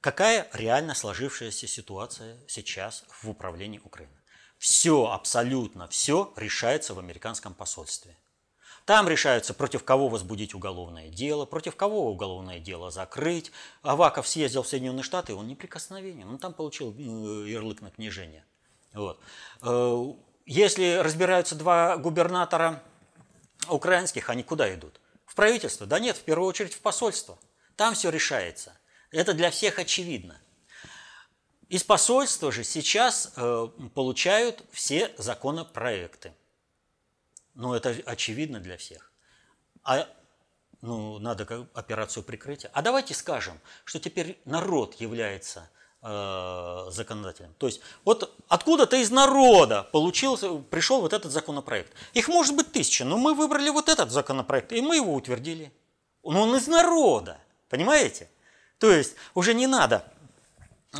[0.00, 4.12] Какая реально сложившаяся ситуация сейчас в управлении Украины?
[4.58, 8.16] Все, абсолютно все решается в американском посольстве.
[8.84, 13.50] Там решаются, против кого возбудить уголовное дело, против кого уголовное дело закрыть.
[13.82, 18.44] Аваков съездил в Соединенные Штаты, он неприкосновенен, он там получил ярлык на княжение.
[18.92, 19.18] Вот.
[19.62, 20.04] Э,
[20.44, 22.82] если разбираются два губернатора
[23.68, 25.00] украинских, они куда идут?
[25.24, 25.86] В правительство?
[25.86, 27.38] Да нет, в первую очередь в посольство.
[27.76, 28.76] Там все решается.
[29.10, 30.38] Это для всех очевидно.
[31.70, 36.34] Из посольства же сейчас э, получают все законопроекты.
[37.54, 39.10] Ну, это очевидно для всех.
[39.82, 40.08] А
[40.80, 42.70] ну, надо операцию прикрытия.
[42.74, 45.70] А давайте скажем, что теперь народ является
[46.02, 47.54] э, законодателем.
[47.58, 51.92] То есть вот откуда-то из народа получился, пришел вот этот законопроект.
[52.12, 55.72] Их может быть тысяча, но мы выбрали вот этот законопроект, и мы его утвердили.
[56.22, 58.28] Но он из народа, понимаете?
[58.78, 60.04] То есть уже не надо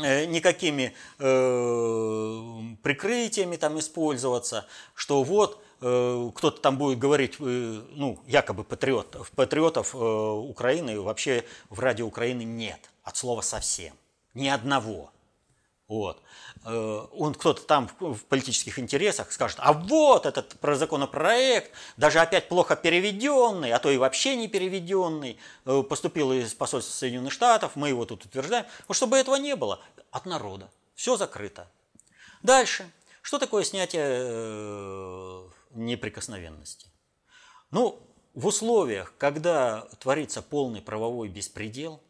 [0.01, 4.65] э, никакими э, прикрытиями там использоваться,
[4.95, 11.79] что вот кто-то там будет говорить, э, ну, якобы патриот, патриотов э, Украины вообще в
[11.79, 13.93] Радио Украины нет, от слова совсем,
[14.33, 15.11] ни одного.
[15.87, 16.19] Вот.
[16.65, 22.75] Э, он кто-то там в политических интересах скажет, а вот этот законопроект, даже опять плохо
[22.75, 28.05] переведенный, а то и вообще не переведенный, э, поступил из посольства Соединенных Штатов, мы его
[28.05, 28.65] тут утверждаем.
[28.87, 29.79] Вот чтобы этого не было,
[30.09, 30.69] от народа.
[30.95, 31.67] Все закрыто.
[32.41, 32.89] Дальше.
[33.21, 36.87] Что такое снятие э, неприкосновенности?
[37.71, 38.01] Ну,
[38.33, 42.01] в условиях, когда творится полный правовой беспредел,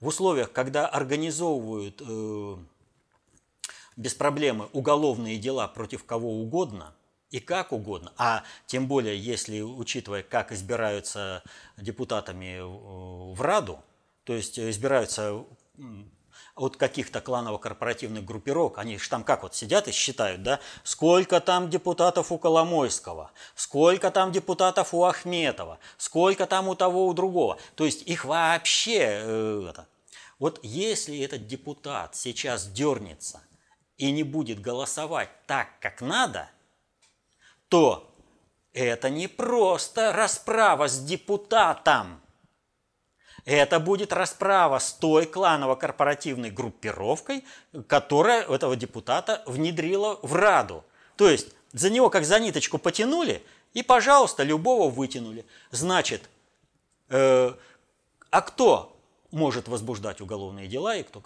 [0.00, 2.00] в условиях, когда организовывают
[3.96, 6.94] без проблемы уголовные дела против кого угодно
[7.30, 11.42] и как угодно, а тем более, если учитывая, как избираются
[11.76, 12.60] депутатами
[13.34, 13.78] в Раду,
[14.24, 15.44] то есть избираются
[16.60, 21.70] от каких-то кланово-корпоративных группировок, они же там как вот сидят и считают, да, сколько там
[21.70, 27.56] депутатов у Коломойского, сколько там депутатов у Ахметова, сколько там у того, у другого.
[27.76, 29.86] То есть их вообще э, это.
[30.38, 33.40] Вот если этот депутат сейчас дернется
[33.96, 36.50] и не будет голосовать так, как надо,
[37.68, 38.06] то
[38.74, 42.19] это не просто расправа с депутатом.
[43.44, 47.44] Это будет расправа с той кланово-корпоративной группировкой,
[47.86, 50.84] которая этого депутата внедрила в Раду.
[51.16, 53.42] То есть за него как за ниточку потянули,
[53.72, 55.44] и, пожалуйста, любого вытянули.
[55.70, 56.28] Значит,
[57.08, 57.52] э,
[58.30, 58.96] а кто
[59.30, 61.22] может возбуждать уголовные дела и кто?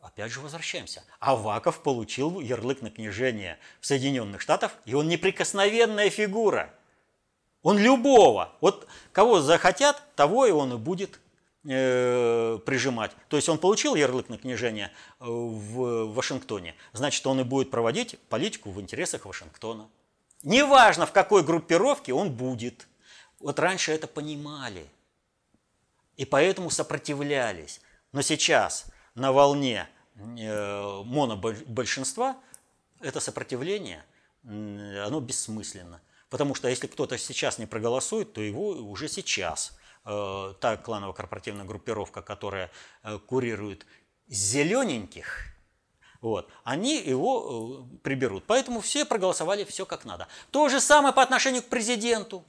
[0.00, 1.02] Опять же возвращаемся.
[1.18, 6.72] Аваков получил ярлык на княжение в Соединенных Штатах, и он неприкосновенная фигура.
[7.62, 11.18] Он любого, вот кого захотят, того и он и будет
[11.64, 13.12] э, прижимать.
[13.28, 18.18] То есть он получил ярлык на княжение э, в Вашингтоне, значит, он и будет проводить
[18.28, 19.88] политику в интересах Вашингтона.
[20.42, 22.86] Неважно, в какой группировке он будет.
[23.40, 24.86] Вот раньше это понимали.
[26.16, 27.80] И поэтому сопротивлялись.
[28.12, 32.36] Но сейчас на волне Э, монобольшинства,
[33.00, 34.04] это сопротивление,
[34.44, 36.00] оно бессмысленно.
[36.30, 42.70] Потому что если кто-то сейчас не проголосует, то его уже сейчас та кланово-корпоративная группировка, которая
[43.02, 43.86] э, курирует
[44.28, 45.54] зелененьких,
[46.20, 48.44] вот, они его приберут.
[48.46, 50.28] Поэтому все проголосовали все как надо.
[50.50, 52.44] То же самое по отношению к президенту.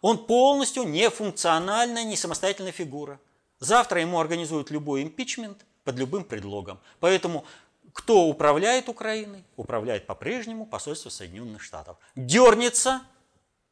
[0.00, 3.20] Он полностью нефункциональная, не самостоятельная фигура.
[3.58, 6.78] Завтра ему организуют любой импичмент, под любым предлогом.
[7.00, 7.46] Поэтому
[7.94, 9.42] кто управляет Украиной?
[9.56, 11.96] Управляет по-прежнему посольство Соединенных Штатов.
[12.14, 13.00] Дернется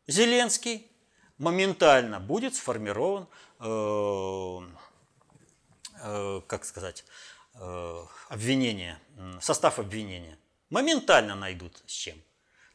[0.06, 0.90] Зеленский,
[1.38, 3.26] моментально будет сформирован,
[3.60, 4.60] э,
[6.02, 7.04] э, как сказать,
[7.54, 8.98] э, обвинение,
[9.40, 10.38] состав обвинения.
[10.70, 12.16] Моментально найдут с чем.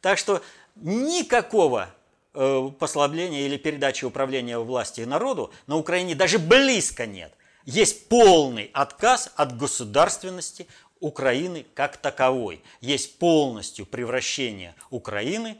[0.01, 0.41] Так что
[0.75, 1.89] никакого
[2.33, 7.33] послабления или передачи управления власти народу на Украине даже близко нет
[7.65, 10.67] есть полный отказ от государственности
[10.99, 12.63] Украины как таковой.
[12.79, 15.57] Есть полностью превращение Украины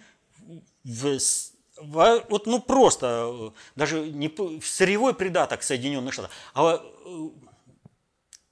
[0.84, 1.20] в
[1.84, 6.84] вот, ну просто даже не сырьевой придаток Соединенных Штатов, а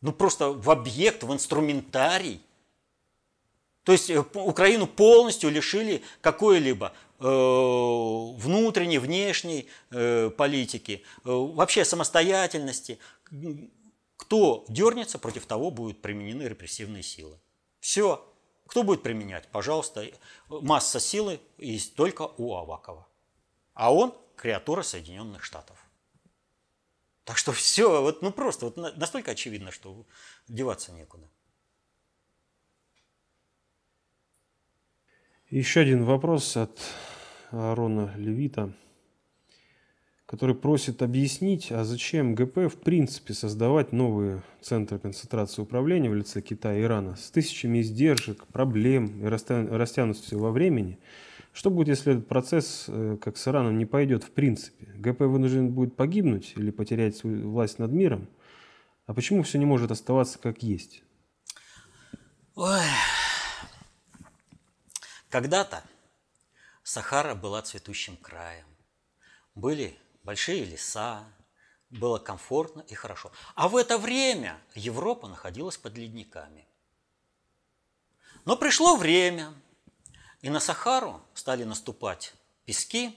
[0.02, 2.42] ну просто в объект, в инструментарий.
[3.84, 13.00] То есть э, Украину полностью лишили какой-либо э, внутренней, внешней э, политики, вообще самостоятельности,
[14.16, 17.40] кто дернется, против того будут применены репрессивные силы.
[17.80, 18.26] Все.
[18.68, 19.48] Кто будет применять?
[19.48, 20.06] Пожалуйста,
[20.50, 23.09] масса силы есть только у Авакова.
[23.80, 25.78] А он креатура Соединенных Штатов.
[27.24, 30.06] Так что все, вот, ну просто вот настолько очевидно, что
[30.50, 31.30] деваться некуда.
[35.50, 36.78] Еще один вопрос от
[37.52, 38.74] Арона Левита
[40.26, 46.42] который просит объяснить, а зачем ГП в принципе создавать новые центры концентрации управления в лице
[46.42, 51.00] Китая и Ирана с тысячами издержек, проблем и растянутостью во времени.
[51.52, 54.86] Что будет, если этот процесс, э, как с Ираном, не пойдет в принципе?
[54.96, 58.30] ГП вынужден будет погибнуть или потерять свою власть над миром?
[59.08, 61.04] А почему все не может оставаться как есть?
[62.56, 62.86] Ой.
[65.30, 65.84] Когда-то
[66.84, 68.66] Сахара была цветущим краем.
[69.56, 71.24] Были большие леса,
[71.90, 73.32] было комфортно и хорошо.
[73.56, 76.68] А в это время Европа находилась под ледниками.
[78.46, 79.54] Но пришло время,
[80.42, 82.34] и на Сахару стали наступать
[82.66, 83.16] пески,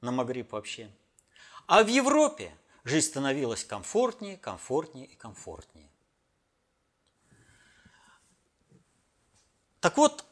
[0.00, 0.90] на Магриб вообще.
[1.66, 5.90] А в Европе жизнь становилась комфортнее, комфортнее и комфортнее.
[9.80, 10.24] Так вот,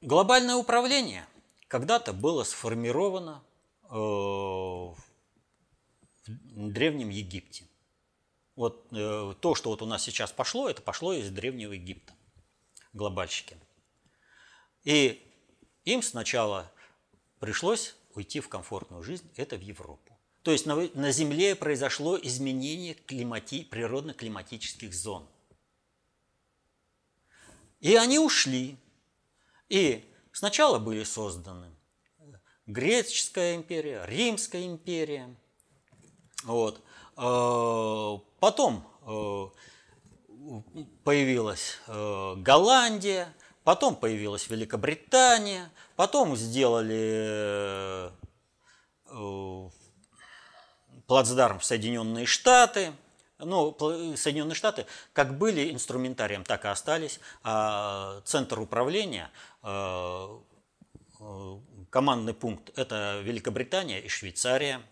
[0.00, 1.26] глобальное управление
[1.68, 3.42] когда-то было сформировано
[3.84, 4.96] э, в
[6.26, 7.64] Древнем Египте.
[8.56, 12.12] Вот э, то, что вот у нас сейчас пошло, это пошло из Древнего Египта,
[12.92, 13.56] глобальщики.
[14.84, 15.22] И
[15.84, 16.70] им сначала
[17.38, 20.18] пришлось уйти в комфортную жизнь, это в Европу.
[20.42, 25.28] То есть на, на Земле произошло изменение климати, природно-климатических зон.
[27.80, 28.76] И они ушли.
[29.68, 31.70] И сначала были созданы
[32.66, 35.34] Греческая империя, Римская империя.
[36.44, 36.82] Вот.
[37.16, 39.46] Э, потом э,
[41.04, 43.32] появилась э, Голландия,
[43.64, 48.10] потом появилась Великобритания, потом сделали
[51.06, 52.92] плацдарм в Соединенные Штаты.
[53.38, 53.76] Ну,
[54.16, 57.18] Соединенные Штаты как были инструментарием, так и остались.
[57.42, 59.30] А центр управления,
[61.90, 64.82] командный пункт– это Великобритания и Швейцария.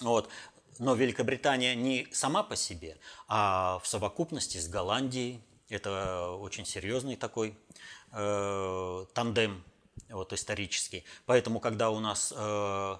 [0.00, 0.28] Вот.
[0.78, 2.96] Но Великобритания не сама по себе,
[3.28, 5.40] а в совокупности с Голландией.
[5.68, 7.56] Это очень серьезный такой
[8.12, 9.64] э, тандем
[10.08, 11.04] вот, исторический.
[11.26, 12.96] Поэтому, когда у нас э,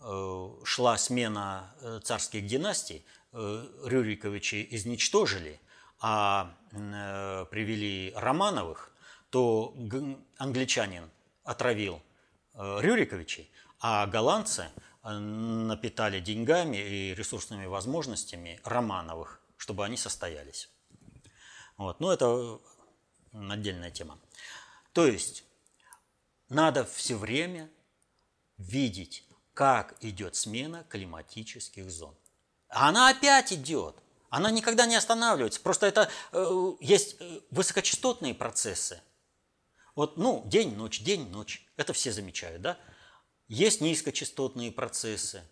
[0.00, 5.58] э, шла смена э, царских династий, э, Рюриковичи изничтожили,
[6.00, 8.92] а э, привели Романовых,
[9.30, 9.74] то
[10.36, 11.10] англичанин
[11.44, 12.02] отравил
[12.54, 14.68] э, Рюриковичей, а голландцы–
[15.14, 20.68] напитали деньгами и ресурсными возможностями Романовых, чтобы они состоялись.
[21.76, 22.00] Вот.
[22.00, 22.60] Но это
[23.32, 24.18] отдельная тема.
[24.92, 25.44] То есть
[26.48, 27.70] надо все время
[28.58, 29.24] видеть,
[29.54, 32.14] как идет смена климатических зон.
[32.68, 33.96] А она опять идет.
[34.28, 35.60] Она никогда не останавливается.
[35.60, 39.00] Просто это э, есть э, высокочастотные процессы.
[39.94, 41.66] Вот, ну, день-ночь, день-ночь.
[41.76, 42.76] Это все замечают, да?
[43.48, 45.42] Есть низкочастотные процессы.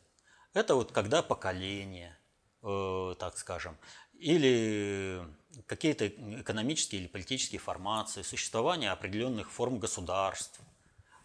[0.53, 2.17] Это вот когда поколение,
[2.63, 3.77] э, так скажем,
[4.15, 5.23] или
[5.67, 10.61] какие-то экономические или политические формации, существование определенных форм государств.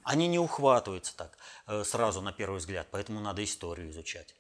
[0.03, 1.37] Они не ухватываются так
[1.67, 4.35] э, сразу на первый взгляд, поэтому надо историю изучать.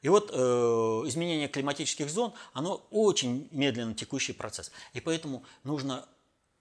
[0.00, 4.70] И вот э, изменение климатических зон, оно очень медленно текущий процесс.
[4.92, 6.06] И поэтому нужно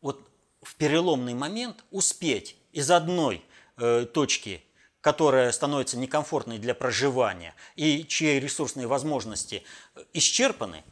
[0.01, 0.27] вот
[0.61, 3.43] в переломный момент успеть из одной
[3.77, 4.63] э, точки
[5.07, 9.63] которая становится некомфортной для проживания и чьи ресурсные возможности
[10.11, 10.83] исчерпаны,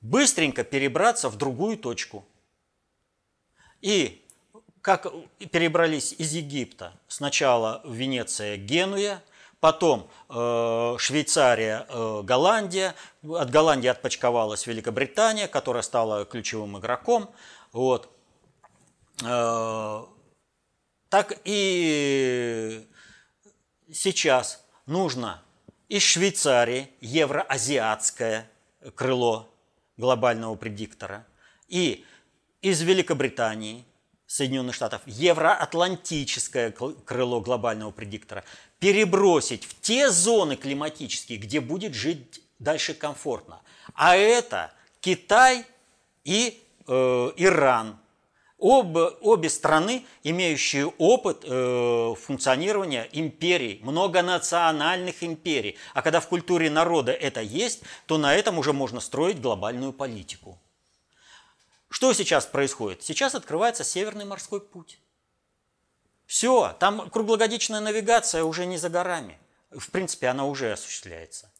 [0.00, 2.24] быстренько перебраться в другую точку.
[3.80, 4.24] И
[4.80, 5.08] как
[5.50, 9.24] перебрались из Египта, сначала Венеция, Генуя,
[9.58, 12.94] потом э, Швейцария, э, Голландия,
[13.28, 17.28] от Голландии отпочковалась Великобритания, которая стала ключевым игроком.
[17.72, 18.08] Вот.
[19.24, 20.04] Э,
[21.08, 22.86] так и
[23.92, 25.42] сейчас нужно
[25.88, 28.50] из Швейцарии евроазиатское
[28.94, 29.48] крыло
[29.96, 31.26] глобального предиктора
[31.68, 32.04] и
[32.60, 33.84] из Великобритании,
[34.26, 38.44] Соединенных Штатов, евроатлантическое крыло глобального предиктора
[38.78, 43.62] перебросить в те зоны климатические, где будет жить дальше комфортно.
[43.94, 45.64] А это Китай
[46.24, 47.98] и э, Иран–
[48.58, 55.78] Оба, обе страны, имеющие опыт э, функционирования империй, многонациональных империй.
[55.94, 60.58] А когда в культуре народа это есть, то на этом уже можно строить глобальную политику.
[61.88, 63.04] Что сейчас происходит?
[63.04, 64.98] Сейчас открывается Северный морской путь.
[66.26, 69.38] Все, там круглогодичная навигация уже не за горами.
[69.70, 71.50] В принципе, она уже осуществляется.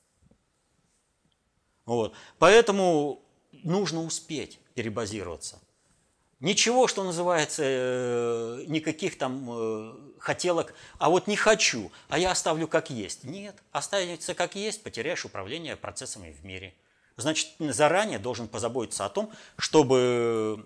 [1.86, 2.12] Вот.
[2.40, 3.22] Поэтому
[3.52, 5.60] нужно успеть перебазироваться.
[6.40, 12.68] Ничего, что называется, э, никаких там э, хотелок, а вот не хочу, а я оставлю
[12.68, 13.24] как есть.
[13.24, 16.74] Нет, останется как есть, потеряешь управление процессами в мире.
[17.16, 20.64] Значит, заранее должен позаботиться о том, чтобы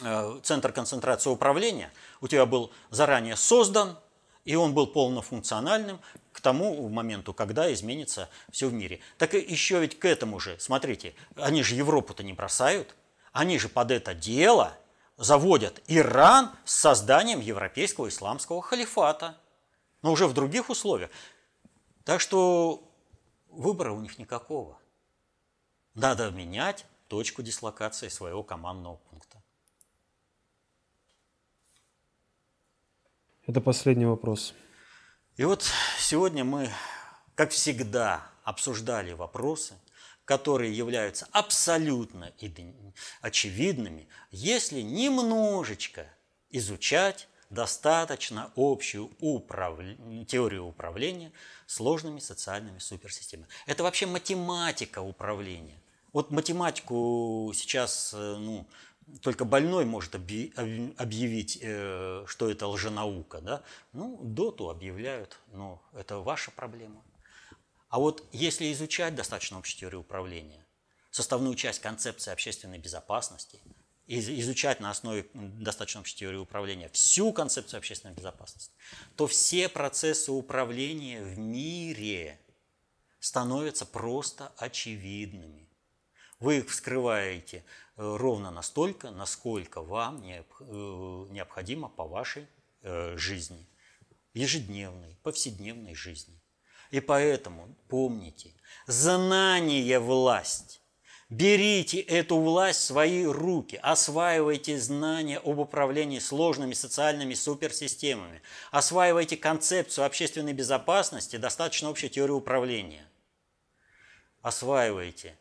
[0.00, 3.98] э, центр концентрации управления у тебя был заранее создан,
[4.44, 5.98] и он был полнофункциональным
[6.32, 9.00] к тому моменту, когда изменится все в мире.
[9.18, 12.94] Так еще ведь к этому же, смотрите, они же Европу-то не бросают,
[13.38, 14.76] они же под это дело
[15.16, 19.38] заводят Иран с созданием европейского исламского халифата,
[20.02, 21.08] но уже в других условиях.
[22.02, 22.82] Так что
[23.48, 24.76] выбора у них никакого.
[25.94, 29.40] Надо менять точку дислокации своего командного пункта.
[33.46, 34.52] Это последний вопрос.
[35.36, 35.64] И вот
[36.00, 36.72] сегодня мы,
[37.36, 39.74] как всегда, обсуждали вопросы–
[40.28, 42.30] которые являются абсолютно
[43.22, 46.06] очевидными, если немножечко
[46.50, 49.78] изучать достаточно общую управ...
[50.26, 51.32] теорию управления
[51.66, 53.48] сложными социальными суперсистемами.
[53.64, 55.80] Это вообще математика управления.
[56.12, 58.66] Вот математику сейчас э, ну,
[59.22, 63.40] только больной может объявить, э, что это лженаука.
[63.40, 63.62] Да?
[63.94, 67.02] Ну, доту объявляют, но это ваша проблема.
[67.88, 70.64] А вот если изучать достаточно общую теорию управления,
[71.10, 73.60] составную часть концепции общественной безопасности,
[74.06, 78.72] изучать на основе достаточно общей теории управления всю концепцию общественной безопасности,
[79.16, 82.40] то все процессы управления в мире
[83.20, 85.68] становятся просто очевидными.
[86.40, 87.64] Вы их вскрываете
[87.96, 90.44] э, ровно настолько, насколько вам э,
[91.30, 92.46] необходимо по вашей
[92.82, 93.66] э, жизни,
[94.34, 96.37] ежедневной, повседневной жизни.
[96.90, 98.54] И поэтому помните,
[98.86, 100.78] знание– власть.
[101.30, 108.40] Берите эту власть в свои руки, осваивайте знания об управлении сложными социальными суперсистемами,
[108.70, 113.06] осваивайте концепцию общественной безопасности, достаточно общей теории управления.
[114.40, 115.36] Осваивайте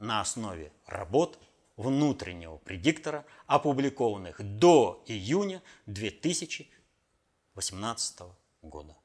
[0.00, 1.38] на основе работ
[1.76, 8.22] внутреннего предиктора, опубликованных до июня 2018
[8.62, 8.97] года.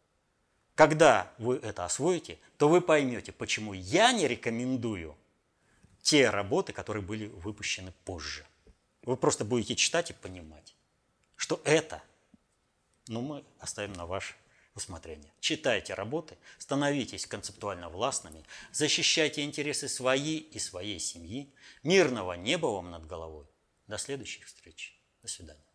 [0.76, 5.16] Когда вы это освоите, то вы поймете, почему я не рекомендую
[6.02, 8.45] те работы, которые были выпущены позже.
[9.04, 10.76] Вы просто будете читать и понимать,
[11.36, 12.02] что это,
[13.08, 14.36] ну, мы оставим на ваше
[14.76, 15.32] усмотрение.
[15.40, 21.54] Читайте работы, становитесь концептуально властными, защищайте интересы свои и своей семьи.
[21.84, 23.45] Мирного неба вам над головой.
[23.88, 24.98] До следующих встреч.
[25.22, 25.73] До свидания.